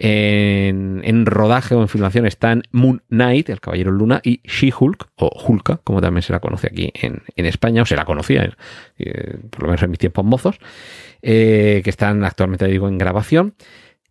En, 0.00 1.26
rodaje 1.26 1.74
o 1.74 1.82
en 1.82 1.88
filmación 1.88 2.24
están 2.24 2.62
Moon 2.70 3.02
Knight, 3.08 3.50
el 3.50 3.60
Caballero 3.60 3.90
Luna, 3.90 4.20
y 4.22 4.40
She-Hulk, 4.44 5.08
o 5.16 5.28
Hulka, 5.44 5.78
como 5.82 6.00
también 6.00 6.22
se 6.22 6.32
la 6.32 6.38
conoce 6.38 6.68
aquí 6.68 6.92
en, 6.94 7.22
España, 7.34 7.82
o 7.82 7.84
se 7.84 7.96
la 7.96 8.04
conocía, 8.04 8.48
eh, 8.96 9.38
por 9.50 9.62
lo 9.62 9.68
menos 9.68 9.82
en 9.82 9.90
mis 9.90 9.98
tiempos 9.98 10.24
mozos, 10.24 10.60
eh, 11.20 11.80
que 11.82 11.90
están 11.90 12.24
actualmente, 12.24 12.66
digo, 12.66 12.86
en 12.86 12.96
grabación. 12.96 13.54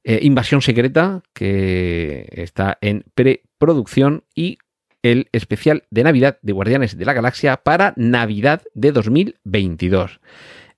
Eh, 0.04 0.20
Invasión 0.24 0.62
Secreta, 0.62 1.24
que 1.34 2.28
está 2.34 2.78
en 2.82 3.06
preproducción, 3.16 4.26
y 4.36 4.58
el 5.04 5.30
especial 5.32 5.86
de 5.90 6.04
Navidad 6.04 6.38
de 6.42 6.52
Guardianes 6.52 6.98
de 6.98 7.06
la 7.06 7.14
Galaxia 7.14 7.56
para 7.64 7.94
Navidad 7.96 8.62
de 8.74 8.92
2022. 8.92 10.20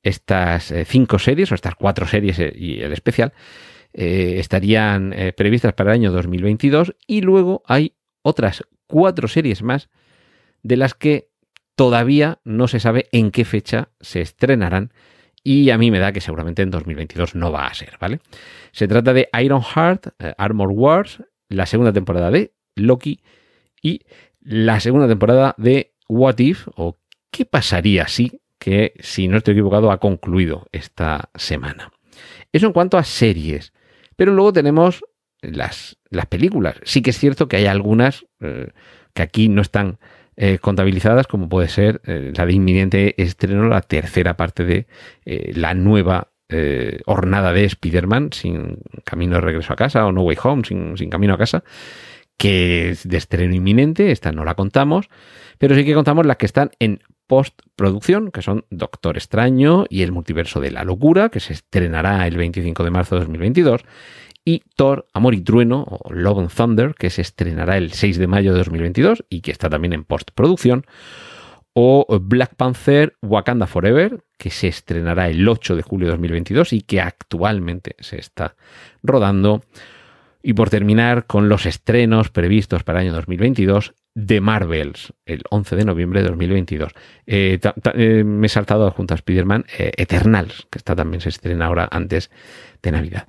Estas 0.03 0.71
cinco 0.85 1.17
series, 1.17 1.51
o 1.51 1.55
estas 1.55 1.73
cuatro 1.73 2.05
series 2.05 2.39
y 2.55 2.81
el 2.81 2.93
especial, 2.93 3.33
eh, 3.93 4.35
estarían 4.37 5.15
previstas 5.35 5.73
para 5.73 5.91
el 5.91 6.01
año 6.01 6.11
2022 6.11 6.95
y 7.07 7.21
luego 7.21 7.63
hay 7.65 7.95
otras 8.21 8.63
cuatro 8.87 9.27
series 9.27 9.63
más 9.63 9.89
de 10.63 10.77
las 10.77 10.93
que 10.93 11.29
todavía 11.75 12.39
no 12.43 12.67
se 12.67 12.79
sabe 12.79 13.07
en 13.11 13.31
qué 13.31 13.45
fecha 13.45 13.89
se 13.99 14.21
estrenarán 14.21 14.91
y 15.43 15.69
a 15.69 15.77
mí 15.77 15.91
me 15.91 15.99
da 15.99 16.11
que 16.11 16.21
seguramente 16.21 16.61
en 16.61 16.71
2022 16.71 17.35
no 17.35 17.51
va 17.51 17.67
a 17.67 17.73
ser, 17.73 17.97
¿vale? 17.99 18.19
Se 18.71 18.87
trata 18.87 19.13
de 19.13 19.29
Iron 19.41 19.61
Heart, 19.61 20.07
Armor 20.37 20.69
Wars, 20.71 21.23
la 21.47 21.65
segunda 21.65 21.93
temporada 21.93 22.29
de 22.31 22.53
Loki 22.75 23.21
y 23.81 24.01
la 24.41 24.79
segunda 24.79 25.07
temporada 25.07 25.55
de 25.57 25.93
What 26.07 26.39
If 26.39 26.67
o 26.75 26.97
qué 27.31 27.45
pasaría 27.45 28.07
si, 28.07 28.41
que 28.57 28.93
si 28.99 29.27
no 29.27 29.37
estoy 29.37 29.53
equivocado 29.53 29.91
ha 29.91 29.99
concluido 29.99 30.67
esta 30.71 31.29
semana. 31.35 31.91
Eso 32.51 32.67
en 32.67 32.73
cuanto 32.73 32.97
a 32.97 33.03
series. 33.03 33.73
Pero 34.19 34.33
luego 34.33 34.51
tenemos 34.51 35.01
las, 35.41 35.97
las 36.09 36.25
películas. 36.25 36.75
Sí 36.83 37.01
que 37.01 37.11
es 37.11 37.17
cierto 37.17 37.47
que 37.47 37.55
hay 37.55 37.67
algunas 37.67 38.25
eh, 38.41 38.67
que 39.13 39.21
aquí 39.21 39.47
no 39.47 39.61
están 39.61 39.97
eh, 40.35 40.57
contabilizadas, 40.59 41.25
como 41.25 41.47
puede 41.47 41.69
ser 41.69 42.01
eh, 42.05 42.33
la 42.35 42.45
de 42.45 42.51
inminente 42.51 43.21
estreno, 43.21 43.69
la 43.69 43.79
tercera 43.79 44.35
parte 44.35 44.65
de 44.65 44.87
la 45.53 45.73
nueva 45.73 46.33
hornada 47.05 47.53
de 47.53 47.63
Spider-Man, 47.63 48.31
sin 48.33 48.79
camino 49.05 49.35
de 49.35 49.41
regreso 49.41 49.71
a 49.71 49.77
casa, 49.77 50.05
o 50.05 50.11
No 50.11 50.23
Way 50.23 50.37
Home, 50.43 50.63
sin, 50.65 50.97
sin 50.97 51.09
camino 51.09 51.35
a 51.35 51.37
casa 51.37 51.63
que 52.37 52.89
es 52.89 53.07
de 53.07 53.17
estreno 53.17 53.53
inminente, 53.53 54.11
esta 54.11 54.31
no 54.31 54.45
la 54.45 54.55
contamos, 54.55 55.09
pero 55.57 55.75
sí 55.75 55.85
que 55.85 55.93
contamos 55.93 56.25
las 56.25 56.37
que 56.37 56.45
están 56.45 56.71
en 56.79 56.99
postproducción, 57.29 58.31
que 58.31 58.41
son 58.41 58.65
Doctor 58.71 59.15
Extraño 59.15 59.85
y 59.87 60.01
El 60.01 60.11
Multiverso 60.11 60.59
de 60.59 60.71
la 60.71 60.83
Locura, 60.83 61.29
que 61.29 61.39
se 61.39 61.53
estrenará 61.53 62.25
el 62.27 62.35
25 62.35 62.83
de 62.83 62.89
marzo 62.89 63.15
de 63.15 63.21
2022, 63.21 63.83
y 64.43 64.63
Thor, 64.75 65.05
Amor 65.13 65.35
y 65.35 65.41
Trueno, 65.41 65.85
o 65.87 66.11
Love 66.11 66.39
and 66.39 66.51
Thunder, 66.51 66.95
que 66.95 67.11
se 67.11 67.21
estrenará 67.21 67.77
el 67.77 67.93
6 67.93 68.17
de 68.17 68.25
mayo 68.25 68.51
de 68.51 68.57
2022 68.57 69.25
y 69.29 69.41
que 69.41 69.51
está 69.51 69.69
también 69.69 69.93
en 69.93 70.05
postproducción, 70.05 70.85
o 71.73 72.07
Black 72.19 72.55
Panther 72.55 73.13
Wakanda 73.21 73.67
Forever, 73.67 74.23
que 74.39 74.49
se 74.49 74.67
estrenará 74.67 75.29
el 75.29 75.47
8 75.47 75.75
de 75.75 75.83
julio 75.83 76.07
de 76.07 76.13
2022 76.13 76.73
y 76.73 76.81
que 76.81 76.99
actualmente 76.99 77.95
se 77.99 78.19
está 78.19 78.55
rodando, 79.03 79.61
y 80.41 80.53
por 80.53 80.69
terminar 80.69 81.25
con 81.25 81.49
los 81.49 81.65
estrenos 81.65 82.29
previstos 82.29 82.83
para 82.83 83.01
el 83.01 83.07
año 83.07 83.15
2022 83.15 83.93
de 84.15 84.41
Marvels, 84.41 85.13
el 85.25 85.43
11 85.49 85.75
de 85.75 85.85
noviembre 85.85 86.21
de 86.21 86.29
2022. 86.29 86.93
Eh, 87.25 87.59
eh, 87.93 88.23
me 88.23 88.47
he 88.47 88.49
saltado 88.49 88.89
junto 88.91 89.13
a 89.13 89.15
Spider-Man 89.15 89.65
eh, 89.77 89.91
Eternals, 89.97 90.67
que 90.71 90.77
está 90.77 90.95
también 90.95 91.21
se 91.21 91.29
estrena 91.29 91.65
ahora 91.65 91.87
antes 91.91 92.31
de 92.81 92.91
Navidad. 92.91 93.27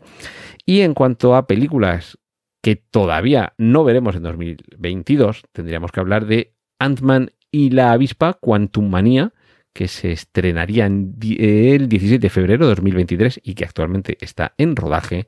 Y 0.64 0.80
en 0.80 0.94
cuanto 0.94 1.34
a 1.34 1.46
películas 1.46 2.18
que 2.62 2.76
todavía 2.76 3.54
no 3.58 3.84
veremos 3.84 4.16
en 4.16 4.22
2022, 4.22 5.44
tendríamos 5.52 5.92
que 5.92 6.00
hablar 6.00 6.26
de 6.26 6.54
Ant-Man 6.78 7.32
y 7.50 7.70
la 7.70 7.92
avispa 7.92 8.34
Quantum 8.34 8.88
Manía, 8.88 9.32
que 9.72 9.88
se 9.88 10.12
estrenaría 10.12 10.86
el 10.86 11.88
17 11.88 12.18
de 12.18 12.30
febrero 12.30 12.66
de 12.66 12.70
2023 12.70 13.40
y 13.42 13.54
que 13.54 13.64
actualmente 13.64 14.18
está 14.20 14.54
en 14.58 14.76
rodaje, 14.76 15.26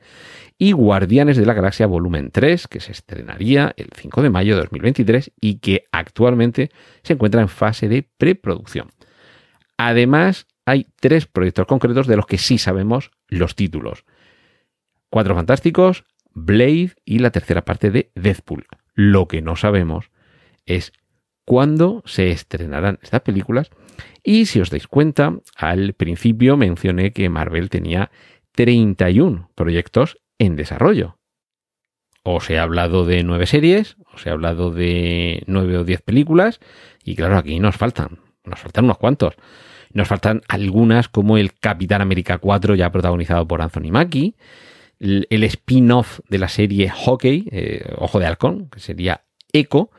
y 0.58 0.72
Guardianes 0.72 1.37
de 1.37 1.46
la 1.46 1.54
Galaxia 1.54 1.87
Volumen 1.87 2.30
3, 2.30 2.68
que 2.68 2.80
se 2.80 2.92
estrenaría 2.92 3.72
el 3.76 3.88
5 3.94 4.22
de 4.22 4.30
mayo 4.30 4.54
de 4.54 4.62
2023 4.62 5.32
y 5.40 5.56
que 5.56 5.84
actualmente 5.92 6.70
se 7.02 7.14
encuentra 7.14 7.40
en 7.40 7.49
fase 7.49 7.88
de 7.88 8.08
preproducción. 8.16 8.90
Además, 9.76 10.46
hay 10.64 10.87
tres 11.00 11.26
proyectos 11.26 11.66
concretos 11.66 12.06
de 12.06 12.16
los 12.16 12.26
que 12.26 12.38
sí 12.38 12.58
sabemos 12.58 13.11
los 13.28 13.56
títulos. 13.56 14.04
Cuatro 15.11 15.34
Fantásticos, 15.34 16.04
Blade 16.30 16.92
y 17.04 17.18
la 17.18 17.30
tercera 17.30 17.64
parte 17.64 17.90
de 17.90 18.11
Deadpool. 18.14 18.66
Lo 18.94 19.26
que 19.28 19.42
no 19.42 19.56
sabemos 19.56 20.11
es 20.66 20.92
cuándo 21.44 22.02
se 22.06 22.30
estrenarán 22.30 22.99
estas 23.02 23.22
películas 23.22 23.70
y 24.23 24.47
si 24.47 24.61
os 24.61 24.71
dais 24.71 24.87
cuenta, 24.87 25.35
al 25.56 25.94
principio 25.94 26.56
mencioné 26.56 27.12
que 27.12 27.28
Marvel 27.28 27.71
tenía 27.71 28.11
31 28.52 29.50
proyectos 29.54 30.18
en 30.38 30.56
desarrollo. 30.56 31.18
Os 32.25 32.49
he 32.50 32.59
hablado 32.59 33.04
de 33.04 33.25
nueve 33.25 33.47
series, 33.47 33.97
os 34.14 34.26
he 34.26 34.30
hablado 34.30 34.71
de 34.71 35.42
nueve 35.47 35.78
o 35.78 35.85
diez 35.85 36.02
películas, 36.02 36.61
y 37.04 37.16
claro, 37.16 37.37
aquí 37.37 37.59
nos 37.59 37.76
faltan, 37.76 38.21
nos 38.44 38.61
faltan 38.61 38.85
unos 38.85 38.99
cuantos. 38.99 39.35
Nos 39.92 40.09
faltan 40.09 40.40
algunas 40.49 41.09
como 41.09 41.37
el 41.37 41.52
Capitán 41.52 42.00
América 42.00 42.38
4 42.38 42.76
ya 42.76 42.90
protagonizado 42.90 43.47
por 43.47 43.61
Anthony 43.61 43.90
Mackie, 43.90 44.37
el, 44.99 45.44
spin-off 45.44 46.21
de 46.28 46.38
la 46.38 46.49
serie 46.49 46.88
Hockey, 46.88 47.49
eh, 47.50 47.92
Ojo 47.99 48.21
de 48.21 48.26
Halcón, 48.26 48.68
que 48.71 48.78
sería 48.78 49.25
Echo, 49.52 49.90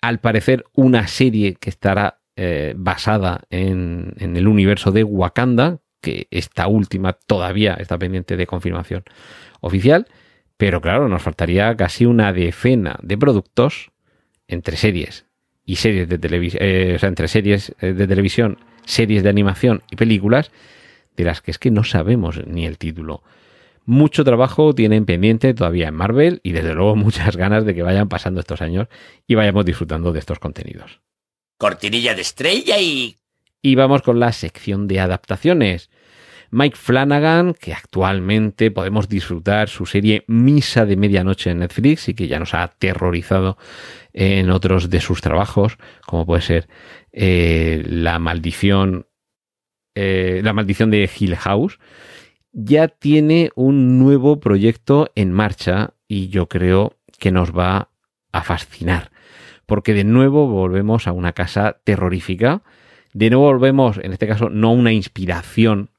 al 0.00 0.20
parecer 0.20 0.64
una 0.72 1.08
serie 1.08 1.56
que 1.56 1.68
estará 1.68 2.19
eh, 2.42 2.72
basada 2.74 3.42
en, 3.50 4.14
el 4.18 4.48
universo 4.48 4.92
de 4.92 5.04
Wakanda, 5.04 5.80
que 6.00 6.26
esta 6.30 6.68
última 6.68 7.12
todavía 7.12 7.74
está 7.74 7.98
pendiente 7.98 8.38
de 8.38 8.46
confirmación 8.46 9.04
oficial, 9.60 10.06
pero 10.56 10.80
claro, 10.80 11.06
nos 11.10 11.20
faltaría 11.20 11.76
casi 11.76 12.06
una 12.06 12.32
decena 12.32 12.98
de 13.02 13.18
productos 13.18 13.90
entre 14.48 14.78
series 14.78 15.26
y 15.66 15.76
series 15.76 16.08
de 16.08 16.16
televisión, 16.16 16.62
eh, 16.64 16.94
o 16.96 16.98
sea, 16.98 17.10
entre 17.10 17.28
series 17.28 17.74
eh, 17.78 17.92
de 17.92 18.06
televisión, 18.06 18.56
series 18.86 19.22
de 19.22 19.28
animación 19.28 19.82
y 19.90 19.96
películas, 19.96 20.50
de 21.18 21.24
las 21.24 21.42
que 21.42 21.50
es 21.50 21.58
que 21.58 21.70
no 21.70 21.84
sabemos 21.84 22.40
ni 22.46 22.64
el 22.64 22.78
título. 22.78 23.22
Mucho 23.84 24.24
trabajo 24.24 24.74
tienen 24.74 25.04
pendiente 25.04 25.52
todavía 25.52 25.88
en 25.88 25.94
Marvel 25.94 26.40
y 26.42 26.52
desde 26.52 26.72
luego 26.72 26.96
muchas 26.96 27.36
ganas 27.36 27.66
de 27.66 27.74
que 27.74 27.82
vayan 27.82 28.08
pasando 28.08 28.40
estos 28.40 28.62
años 28.62 28.88
y 29.26 29.34
vayamos 29.34 29.66
disfrutando 29.66 30.10
de 30.14 30.20
estos 30.20 30.38
contenidos 30.38 31.02
cortinilla 31.60 32.14
de 32.14 32.22
estrella 32.22 32.78
y... 32.80 33.16
Y 33.60 33.74
vamos 33.74 34.00
con 34.00 34.18
la 34.18 34.32
sección 34.32 34.88
de 34.88 34.98
adaptaciones. 34.98 35.90
Mike 36.50 36.76
Flanagan, 36.76 37.52
que 37.52 37.74
actualmente 37.74 38.70
podemos 38.70 39.10
disfrutar 39.10 39.68
su 39.68 39.84
serie 39.84 40.24
Misa 40.26 40.86
de 40.86 40.96
Medianoche 40.96 41.50
en 41.50 41.58
Netflix 41.58 42.08
y 42.08 42.14
que 42.14 42.28
ya 42.28 42.38
nos 42.38 42.54
ha 42.54 42.62
aterrorizado 42.62 43.58
en 44.14 44.50
otros 44.50 44.88
de 44.88 45.02
sus 45.02 45.20
trabajos, 45.20 45.76
como 46.06 46.24
puede 46.24 46.40
ser 46.40 46.68
eh, 47.12 47.84
La 47.86 48.18
Maldición, 48.18 49.06
eh, 49.94 50.40
La 50.42 50.54
Maldición 50.54 50.90
de 50.90 51.10
Hill 51.14 51.36
House, 51.36 51.78
ya 52.52 52.88
tiene 52.88 53.50
un 53.54 53.98
nuevo 53.98 54.40
proyecto 54.40 55.12
en 55.14 55.30
marcha 55.30 55.92
y 56.08 56.28
yo 56.28 56.48
creo 56.48 56.96
que 57.18 57.30
nos 57.30 57.56
va 57.56 57.90
a 58.32 58.42
fascinar 58.42 59.12
porque 59.70 59.94
de 59.94 60.02
nuevo 60.02 60.48
volvemos 60.48 61.06
a 61.06 61.12
una 61.12 61.32
casa 61.32 61.76
terrorífica 61.84 62.62
De 63.12 63.30
nuevo 63.30 63.44
volvemos, 63.44 63.98
en 64.02 64.12
este 64.12 64.26
caso, 64.26 64.50
no 64.50 64.72
una 64.72 64.92
inspiración, 64.92 65.90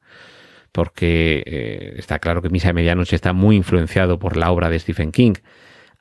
porque 0.73 1.41
eh, 1.45 1.93
está 1.95 2.19
claro 2.19 2.41
que 2.41 2.49
Misa 2.49 2.67
de 2.67 2.73
Medianoche 2.73 3.15
está 3.15 3.31
muy 3.31 3.55
influenciado 3.55 4.19
por 4.19 4.35
la 4.35 4.51
obra 4.51 4.69
de 4.69 4.77
Stephen 4.77 5.13
King, 5.13 5.35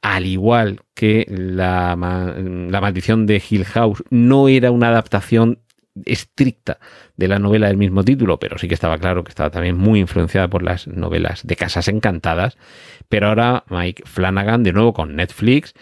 al 0.03 0.27
igual 0.27 0.81
que 0.95 1.27
la, 1.29 1.95
la 1.97 2.81
maldición 2.81 3.27
de 3.27 3.41
Hill 3.49 3.65
House 3.67 4.03
no 4.11 4.49
era 4.49 4.73
una 4.73 4.89
adaptación 4.89 5.61
estricta 6.07 6.81
de 7.17 7.29
la 7.29 7.39
novela 7.39 7.69
del 7.69 7.77
mismo 7.77 8.03
título, 8.03 8.41
pero 8.41 8.59
sí 8.59 8.67
que 8.67 8.75
estaba 8.75 8.99
claro 8.99 9.23
que 9.23 9.31
estaba 9.31 9.51
también 9.51 9.79
muy 9.79 10.01
influenciada 10.01 10.49
por 10.49 10.65
las 10.65 10.89
novelas 10.89 11.47
de 11.47 11.55
Casas 11.55 11.87
Encantadas. 11.87 12.59
Pero 13.09 13.29
ahora 13.29 13.63
Mike 13.69 14.03
Flanagan, 14.07 14.65
de 14.65 14.73
nuevo 14.73 14.93
con 14.93 15.15
Netflix, 15.15 15.73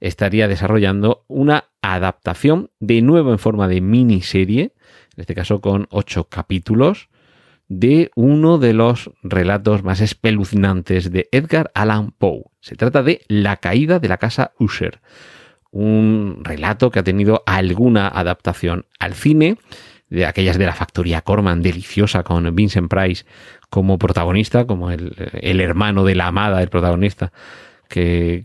estaría 0.00 0.48
desarrollando 0.48 1.24
una 1.28 1.64
adaptación 1.82 2.70
de 2.80 3.02
nuevo 3.02 3.32
en 3.32 3.38
forma 3.38 3.68
de 3.68 3.80
miniserie, 3.80 4.72
en 5.16 5.20
este 5.20 5.34
caso 5.34 5.60
con 5.60 5.86
ocho 5.90 6.24
capítulos, 6.24 7.08
de 7.68 8.10
uno 8.16 8.58
de 8.58 8.72
los 8.72 9.10
relatos 9.22 9.84
más 9.84 10.00
espeluznantes 10.00 11.12
de 11.12 11.28
Edgar 11.30 11.70
Allan 11.74 12.10
Poe. 12.10 12.44
Se 12.60 12.74
trata 12.74 13.02
de 13.02 13.22
La 13.28 13.58
caída 13.58 14.00
de 14.00 14.08
la 14.08 14.18
casa 14.18 14.52
Usher, 14.58 15.00
un 15.70 16.40
relato 16.42 16.90
que 16.90 16.98
ha 16.98 17.04
tenido 17.04 17.44
alguna 17.46 18.08
adaptación 18.08 18.86
al 18.98 19.14
cine, 19.14 19.56
de 20.08 20.26
aquellas 20.26 20.58
de 20.58 20.66
la 20.66 20.74
factoría 20.74 21.22
Corman, 21.22 21.62
deliciosa, 21.62 22.24
con 22.24 22.52
Vincent 22.54 22.90
Price 22.90 23.24
como 23.70 23.98
protagonista, 23.98 24.66
como 24.66 24.90
el, 24.90 25.60
hermano 25.60 26.04
de 26.04 26.16
la 26.16 26.26
amada 26.26 26.58
del 26.58 26.68
protagonista. 26.68 27.32
Que, 27.90 28.44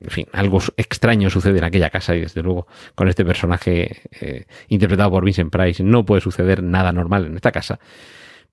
en 0.00 0.10
fin, 0.10 0.26
algo 0.32 0.58
extraño 0.78 1.28
sucede 1.28 1.58
en 1.58 1.64
aquella 1.64 1.90
casa 1.90 2.16
y 2.16 2.22
desde 2.22 2.42
luego 2.42 2.66
con 2.94 3.08
este 3.08 3.22
personaje 3.22 4.00
eh, 4.20 4.46
interpretado 4.68 5.10
por 5.10 5.24
Vincent 5.24 5.52
Price 5.52 5.82
no 5.82 6.06
puede 6.06 6.22
suceder 6.22 6.62
nada 6.62 6.90
normal 6.90 7.26
en 7.26 7.36
esta 7.36 7.52
casa. 7.52 7.78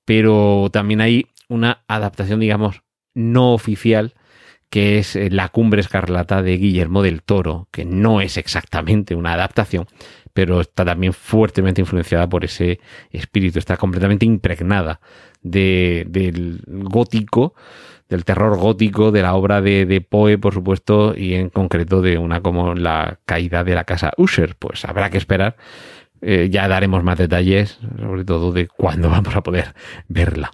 Pero 0.04 0.70
también 0.74 1.00
hay 1.00 1.28
una 1.48 1.84
adaptación, 1.88 2.42
digamos, 2.42 2.84
no 3.14 3.54
oficial 3.54 4.14
que 4.70 4.98
es 4.98 5.16
eh, 5.16 5.30
La 5.30 5.50
cumbre 5.50 5.82
escarlata 5.82 6.42
de 6.42 6.58
Guillermo 6.58 7.04
del 7.04 7.24
Toro, 7.24 7.68
que 7.72 7.86
no 7.86 8.22
es 8.22 8.38
exactamente 8.38 9.16
una 9.16 9.34
adaptación, 9.34 9.86
pero 10.34 10.62
está 10.62 10.86
también 10.86 11.14
fuertemente 11.14 11.82
influenciada 11.82 12.28
por 12.28 12.46
ese 12.46 12.80
espíritu, 13.12 13.60
está 13.60 13.78
completamente 13.78 14.26
impregnada 14.26 15.02
del 15.42 16.64
gótico, 16.68 17.54
del 18.12 18.26
terror 18.26 18.58
gótico, 18.58 19.12
de 19.12 19.22
la 19.22 19.36
obra 19.36 19.62
de, 19.62 20.06
Poe, 20.08 20.38
por 20.38 20.54
supuesto, 20.54 21.16
y 21.18 21.34
en 21.34 21.50
concreto 21.50 22.02
de 22.02 22.18
una 22.18 22.42
como 22.42 22.76
la 22.76 23.20
caída 23.26 23.64
de 23.64 23.74
la 23.74 23.86
casa 23.86 24.12
Usher. 24.18 24.58
Pues 24.60 24.84
habrá 24.84 25.10
que 25.10 25.18
esperar. 25.18 25.56
Eh, 26.22 26.50
ya 26.52 26.68
daremos 26.68 27.04
más 27.04 27.18
detalles, 27.18 27.80
sobre 27.98 28.26
todo 28.26 28.52
de 28.52 28.68
cuándo 28.68 29.10
vamos 29.10 29.34
a 29.34 29.42
poder 29.42 29.74
verla. 30.10 30.52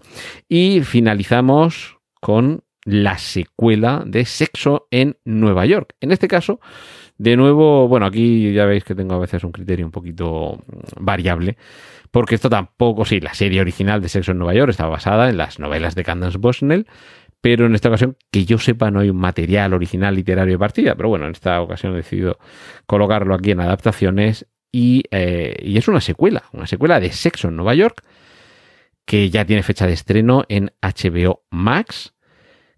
Y 0.47 0.81
finalizamos 0.81 1.97
con 2.21 2.63
la 2.85 3.17
secuela 3.17 4.03
de 4.05 4.25
Sexo 4.25 4.87
en 4.91 5.17
Nueva 5.25 5.65
York. 5.65 5.95
En 5.99 6.11
este 6.11 6.27
caso, 6.27 6.59
de 7.17 7.35
nuevo, 7.35 7.87
bueno, 7.87 8.05
aquí 8.05 8.53
ya 8.53 8.65
veis 8.65 8.83
que 8.83 8.93
tengo 8.93 9.15
a 9.15 9.19
veces 9.19 9.43
un 9.43 9.51
criterio 9.51 9.83
un 9.83 9.91
poquito 9.91 10.59
mm, 10.67 11.03
variable, 11.03 11.57
porque 12.11 12.35
esto 12.35 12.51
tampoco, 12.51 13.03
sí, 13.03 13.19
la 13.19 13.33
serie 13.33 13.61
original 13.61 13.99
de 13.99 14.09
Sexo 14.09 14.31
en 14.31 14.37
Nueva 14.37 14.53
York 14.53 14.69
estaba 14.69 14.91
basada 14.91 15.27
en 15.27 15.37
las 15.37 15.57
novelas 15.57 15.95
de 15.95 16.03
Candace 16.03 16.37
Bushnell, 16.37 16.85
pero 17.41 17.65
en 17.65 17.75
esta 17.75 17.89
ocasión, 17.89 18.17
que 18.31 18.45
yo 18.45 18.57
sepa, 18.57 18.91
no 18.91 18.99
hay 18.99 19.09
un 19.09 19.17
material 19.17 19.73
original 19.73 20.15
literario 20.15 20.55
de 20.55 20.59
partida, 20.59 20.95
pero 20.95 21.09
bueno, 21.09 21.25
en 21.25 21.31
esta 21.31 21.61
ocasión 21.61 21.93
he 21.93 21.97
decidido 21.97 22.39
colocarlo 22.85 23.35
aquí 23.35 23.51
en 23.51 23.59
adaptaciones 23.59 24.47
y, 24.71 25.03
eh, 25.11 25.55
y 25.61 25.77
es 25.77 25.87
una 25.87 26.01
secuela, 26.01 26.43
una 26.53 26.67
secuela 26.67 26.99
de 26.99 27.11
Sexo 27.11 27.47
en 27.47 27.55
Nueva 27.55 27.73
York, 27.75 28.03
que 29.05 29.29
ya 29.29 29.45
tiene 29.45 29.63
fecha 29.63 29.87
de 29.87 29.93
estreno 29.93 30.43
en 30.49 30.71
HBO 30.81 31.43
Max 31.49 32.13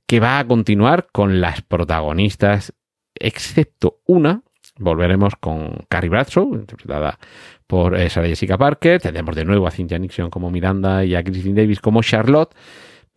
que 0.10 0.20
va 0.20 0.40
a 0.40 0.48
continuar 0.48 1.10
con 1.12 1.40
las 1.40 1.62
protagonistas, 1.62 2.74
excepto 3.14 4.00
una. 4.08 4.42
Volveremos 4.80 5.36
con 5.36 5.86
Carrie 5.88 6.10
Bradshaw, 6.10 6.56
interpretada 6.56 7.20
por 7.68 7.96
eh, 7.96 8.10
Sarah 8.10 8.28
Jessica 8.28 8.58
Parker. 8.58 9.00
Tendremos 9.00 9.36
de 9.36 9.46
nuevo 9.46 9.68
a 9.68 9.72
Cynthia 9.72 10.00
Nixon 10.00 10.32
como 10.32 10.50
Miranda 10.50 11.06
y 11.06 11.14
a 11.14 11.24
Christine 11.24 11.62
Davis 11.62 11.80
como 11.80 12.02
Charlotte. 12.02 12.56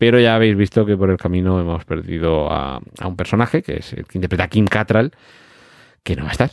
Pero 0.03 0.19
ya 0.19 0.35
habéis 0.35 0.57
visto 0.57 0.85
que 0.85 0.97
por 0.97 1.09
el 1.09 1.15
camino 1.15 1.61
hemos 1.61 1.85
perdido 1.85 2.51
a, 2.51 2.81
un 3.05 3.15
personaje, 3.15 3.61
que 3.61 3.77
es 3.77 3.93
el 3.93 4.03
que 4.03 4.17
interpreta 4.17 4.49
Kim 4.49 4.65
Cattrall, 4.65 5.13
que 6.03 6.17
no 6.17 6.23
va 6.23 6.27
a 6.27 6.31
estar. 6.33 6.51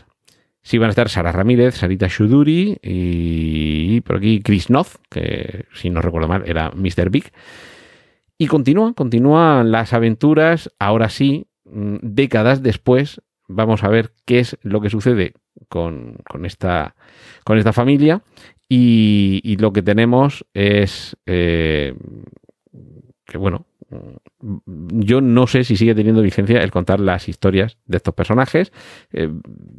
Sí 0.62 0.78
van 0.78 0.86
a 0.86 0.90
estar 0.90 1.08
Sara 1.08 1.32
Ramírez, 1.32 1.74
Sarita 1.74 2.06
Shuduri 2.06 2.78
y 2.80 4.02
por 4.02 4.18
aquí 4.18 4.40
Chris 4.40 4.70
Noth, 4.70 4.98
que 5.10 5.64
si 5.74 5.90
no 5.90 6.00
recuerdo 6.00 6.28
mal 6.28 6.44
era 6.46 6.70
Mr. 6.70 7.10
Big. 7.10 7.32
Y 8.38 8.46
continúan, 8.46 8.94
continúan 8.94 9.72
las 9.72 9.94
aventuras, 9.94 10.70
ahora 10.78 11.08
sí, 11.08 11.48
mm, 11.64 11.96
décadas 12.02 12.62
después, 12.62 13.20
vamos 13.48 13.82
a 13.82 13.88
ver 13.88 14.12
qué 14.26 14.38
es 14.38 14.58
lo 14.62 14.80
que 14.80 14.90
sucede 14.90 15.34
con, 15.68 16.18
esta, 16.44 16.94
con 17.42 17.58
esta 17.58 17.72
familia 17.72 18.22
y, 18.72 19.56
lo 19.58 19.72
que 19.72 19.82
tenemos 19.82 20.46
es 20.54 21.16
eh, 21.26 21.94
que, 23.30 23.38
bueno, 23.38 23.64
yo 24.58 25.20
no 25.20 25.46
sé 25.46 25.64
si 25.64 25.76
sigue 25.76 25.94
teniendo 25.94 26.20
vigencia 26.20 26.60
el 26.60 26.70
contar 26.70 27.00
las 27.00 27.28
historias 27.28 27.78
de 27.86 27.96
estos 27.96 28.12
personajes. 28.12 28.72
Eh, 29.12 29.30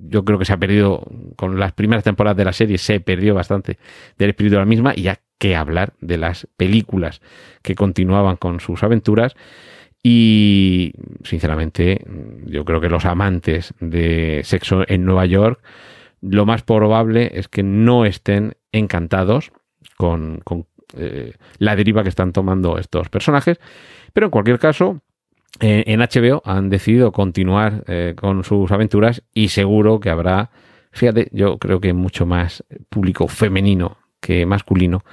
yo 0.07 0.23
creo 0.23 0.39
que 0.39 0.45
se 0.45 0.53
ha 0.53 0.57
perdido, 0.57 1.03
con 1.35 1.59
las 1.59 1.73
primeras 1.73 2.03
temporadas 2.03 2.37
de 2.37 2.45
la 2.45 2.53
serie, 2.53 2.77
se 2.77 3.01
perdió 3.01 3.35
bastante 3.35 3.77
del 4.17 4.29
espíritu 4.29 4.55
de 4.55 4.59
la 4.59 4.65
misma 4.65 4.93
y 4.95 5.03
ya 5.03 5.19
que 5.37 5.55
hablar 5.55 5.93
de 5.99 6.17
las 6.17 6.47
películas 6.55 7.21
que 7.61 7.75
continuaban 7.75 8.37
con 8.37 8.61
sus 8.61 8.83
aventuras. 8.83 9.35
Y 10.01 10.93
sinceramente, 11.23 12.05
yo 12.45 12.63
creo 12.63 12.79
que 12.79 12.89
los 12.89 13.05
amantes 13.05 13.73
de 13.81 14.41
sexo 14.45 14.83
en 14.87 15.03
Nueva 15.03 15.25
York, 15.25 15.61
lo 16.21 16.45
más 16.45 16.63
probable 16.63 17.31
es 17.33 17.49
que 17.49 17.63
no 17.63 18.05
estén 18.05 18.55
encantados 18.71 19.51
con, 19.97 20.41
eh, 20.97 21.33
la 21.57 21.75
deriva 21.75 22.03
que 22.03 22.09
están 22.09 22.33
tomando 22.33 22.77
estos 22.77 23.09
personajes. 23.09 23.59
Pero 24.13 24.27
en 24.27 24.31
cualquier 24.31 24.59
caso, 24.59 25.01
eh, 25.59 25.83
en 25.87 25.99
HBO 25.99 26.41
han 26.45 26.69
decidido 26.69 27.11
continuar 27.11 27.83
eh, 27.87 28.13
con 28.15 28.43
sus 28.43 28.71
aventuras 28.71 29.23
y 29.33 29.49
seguro 29.49 29.99
que 29.99 30.09
habrá, 30.09 30.51
fíjate, 30.91 31.29
yo 31.31 31.57
creo 31.57 31.79
que 31.79 31.93
mucho 31.93 32.25
más 32.25 32.63
público 32.89 33.27
femenino 33.27 33.97
que 34.19 34.45
masculino 34.45 35.03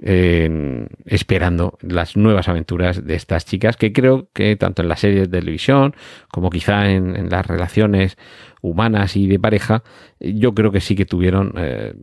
esperando 0.00 1.76
las 1.80 2.16
nuevas 2.16 2.48
aventuras 2.48 3.04
de 3.04 3.16
estas 3.16 3.44
chicas 3.44 3.76
que 3.76 3.92
creo 3.92 4.28
que 4.32 4.54
tanto 4.54 4.80
en 4.80 4.88
las 4.88 5.00
series 5.00 5.22
de 5.28 5.40
televisión 5.40 5.92
como 6.30 6.50
quizá 6.50 6.88
en, 6.88 7.28
las 7.28 7.44
relaciones 7.44 8.16
humanas 8.62 9.16
y 9.16 9.26
de 9.26 9.40
pareja 9.40 9.82
yo 10.20 10.54
creo 10.54 10.70
que 10.70 10.80
sí 10.80 10.94
que 10.94 11.04
tuvieron 11.04 11.52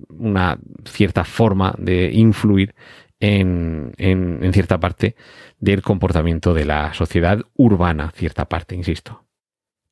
una 0.10 0.58
cierta 0.84 1.24
forma 1.24 1.74
de 1.78 2.12
influir 2.12 2.76
en, 3.26 4.52
cierta 4.54 4.80
parte 4.80 5.16
del 5.60 5.82
comportamiento 5.82 6.54
de 6.54 6.66
la 6.66 6.94
sociedad 6.94 7.42
urbana, 7.56 8.12
cierta 8.16 8.46
parte, 8.46 8.76
insisto. 8.76 9.24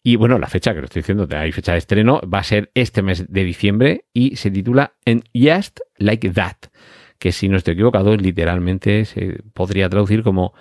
Y 0.04 0.18
bueno, 0.18 0.38
la 0.38 0.48
fecha 0.48 0.74
que 0.74 0.80
lo 0.80 0.86
estoy 0.86 1.02
diciendo, 1.02 1.28
hay 1.32 1.52
fecha 1.52 1.72
de 1.72 1.78
estreno, 1.78 2.22
va 2.22 2.40
a 2.40 2.44
ser 2.44 2.72
este 2.74 3.02
mes 3.02 3.32
de 3.32 3.44
diciembre 3.44 4.06
y 4.14 4.36
se 4.36 4.52
titula 4.52 4.96
En 5.06 5.24
Just 5.34 5.80
Like 5.98 6.30
That, 6.32 6.58
que 7.18 7.32
si 7.32 7.48
no 7.48 7.58
estoy 7.58 7.74
equivocado, 7.74 8.16
literalmente 8.18 9.06
se 9.06 9.42
podría 9.54 9.90
traducir 9.90 10.24
como 10.24 10.54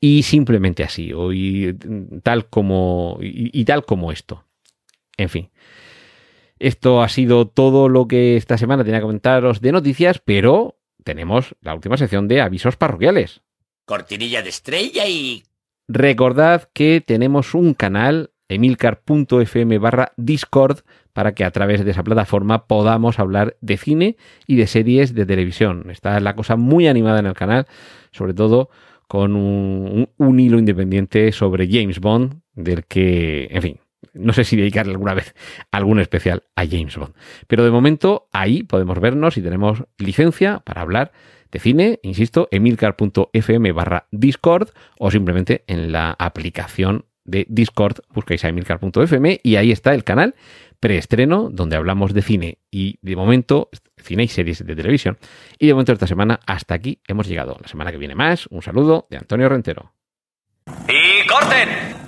y 0.00 0.22
simplemente 0.22 0.84
así, 0.84 1.12
o 1.14 1.30
tal 2.22 2.50
como, 2.50 3.18
y 3.22 3.64
tal 3.64 3.86
como 3.86 4.12
esto. 4.12 4.44
En 5.16 5.30
fin. 5.30 5.50
Esto 6.58 7.02
ha 7.02 7.08
sido 7.08 7.48
todo 7.48 7.88
lo 7.88 8.06
que 8.06 8.36
esta 8.36 8.58
semana 8.58 8.84
tenía 8.84 8.98
que 8.98 9.04
comentaros 9.04 9.60
de 9.60 9.72
noticias, 9.72 10.20
pero 10.24 10.76
tenemos 11.04 11.54
la 11.60 11.74
última 11.74 11.96
sección 11.96 12.26
de 12.26 12.40
avisos 12.40 12.76
parroquiales. 12.76 13.42
Cortinilla 13.84 14.42
de 14.42 14.48
estrella 14.48 15.06
y... 15.06 15.44
Recordad 15.86 16.68
que 16.72 17.02
tenemos 17.06 17.54
un 17.54 17.74
canal 17.74 18.30
emilcar.fm 18.48 19.78
barra 19.78 20.12
Discord 20.16 20.80
para 21.12 21.34
que 21.34 21.44
a 21.44 21.50
través 21.50 21.84
de 21.84 21.90
esa 21.90 22.02
plataforma 22.02 22.66
podamos 22.66 23.18
hablar 23.18 23.56
de 23.60 23.76
cine 23.76 24.16
y 24.46 24.56
de 24.56 24.66
series 24.66 25.14
de 25.14 25.26
televisión. 25.26 25.90
Está 25.90 26.18
la 26.20 26.34
cosa 26.34 26.56
muy 26.56 26.88
animada 26.88 27.20
en 27.20 27.26
el 27.26 27.34
canal, 27.34 27.66
sobre 28.10 28.34
todo 28.34 28.70
con 29.06 29.36
un, 29.36 30.08
un 30.16 30.40
hilo 30.40 30.58
independiente 30.58 31.30
sobre 31.32 31.68
James 31.70 32.00
Bond, 32.00 32.40
del 32.54 32.84
que, 32.86 33.48
en 33.50 33.62
fin, 33.62 33.80
no 34.14 34.32
sé 34.32 34.44
si 34.44 34.56
dedicarle 34.56 34.92
alguna 34.92 35.14
vez 35.14 35.34
algún 35.70 36.00
especial 36.00 36.44
a 36.56 36.66
James 36.66 36.96
Bond. 36.96 37.14
Pero 37.46 37.64
de 37.64 37.70
momento 37.70 38.28
ahí 38.32 38.62
podemos 38.62 39.00
vernos 39.00 39.36
y 39.36 39.42
tenemos 39.42 39.84
licencia 39.98 40.60
para 40.60 40.82
hablar 40.82 41.12
de 41.50 41.60
cine, 41.60 42.00
insisto, 42.02 42.48
emilcar.fm 42.50 43.72
barra 43.72 44.08
Discord 44.10 44.70
o 44.98 45.10
simplemente 45.10 45.64
en 45.68 45.92
la 45.92 46.10
aplicación 46.18 47.04
de 47.24 47.46
Discord 47.48 48.00
buscáis 48.12 48.44
a 48.44 48.48
emilcar.fm 48.48 49.40
y 49.42 49.56
ahí 49.56 49.72
está 49.72 49.94
el 49.94 50.04
canal 50.04 50.34
preestreno, 50.80 51.48
donde 51.50 51.76
hablamos 51.76 52.12
de 52.12 52.20
cine 52.20 52.58
y 52.70 52.98
de 53.00 53.16
momento, 53.16 53.70
cine 53.96 54.24
y 54.24 54.28
series 54.28 54.66
de 54.66 54.76
televisión. 54.76 55.16
Y 55.58 55.66
de 55.66 55.72
momento 55.72 55.92
esta 55.92 56.06
semana, 56.06 56.40
hasta 56.46 56.74
aquí 56.74 57.00
hemos 57.08 57.26
llegado. 57.26 57.56
La 57.62 57.68
semana 57.68 57.90
que 57.90 57.96
viene 57.96 58.14
más, 58.14 58.46
un 58.48 58.60
saludo 58.60 59.06
de 59.08 59.16
Antonio 59.16 59.48
Rentero. 59.48 59.92
¡Y 60.88 61.26
corten! 61.26 62.03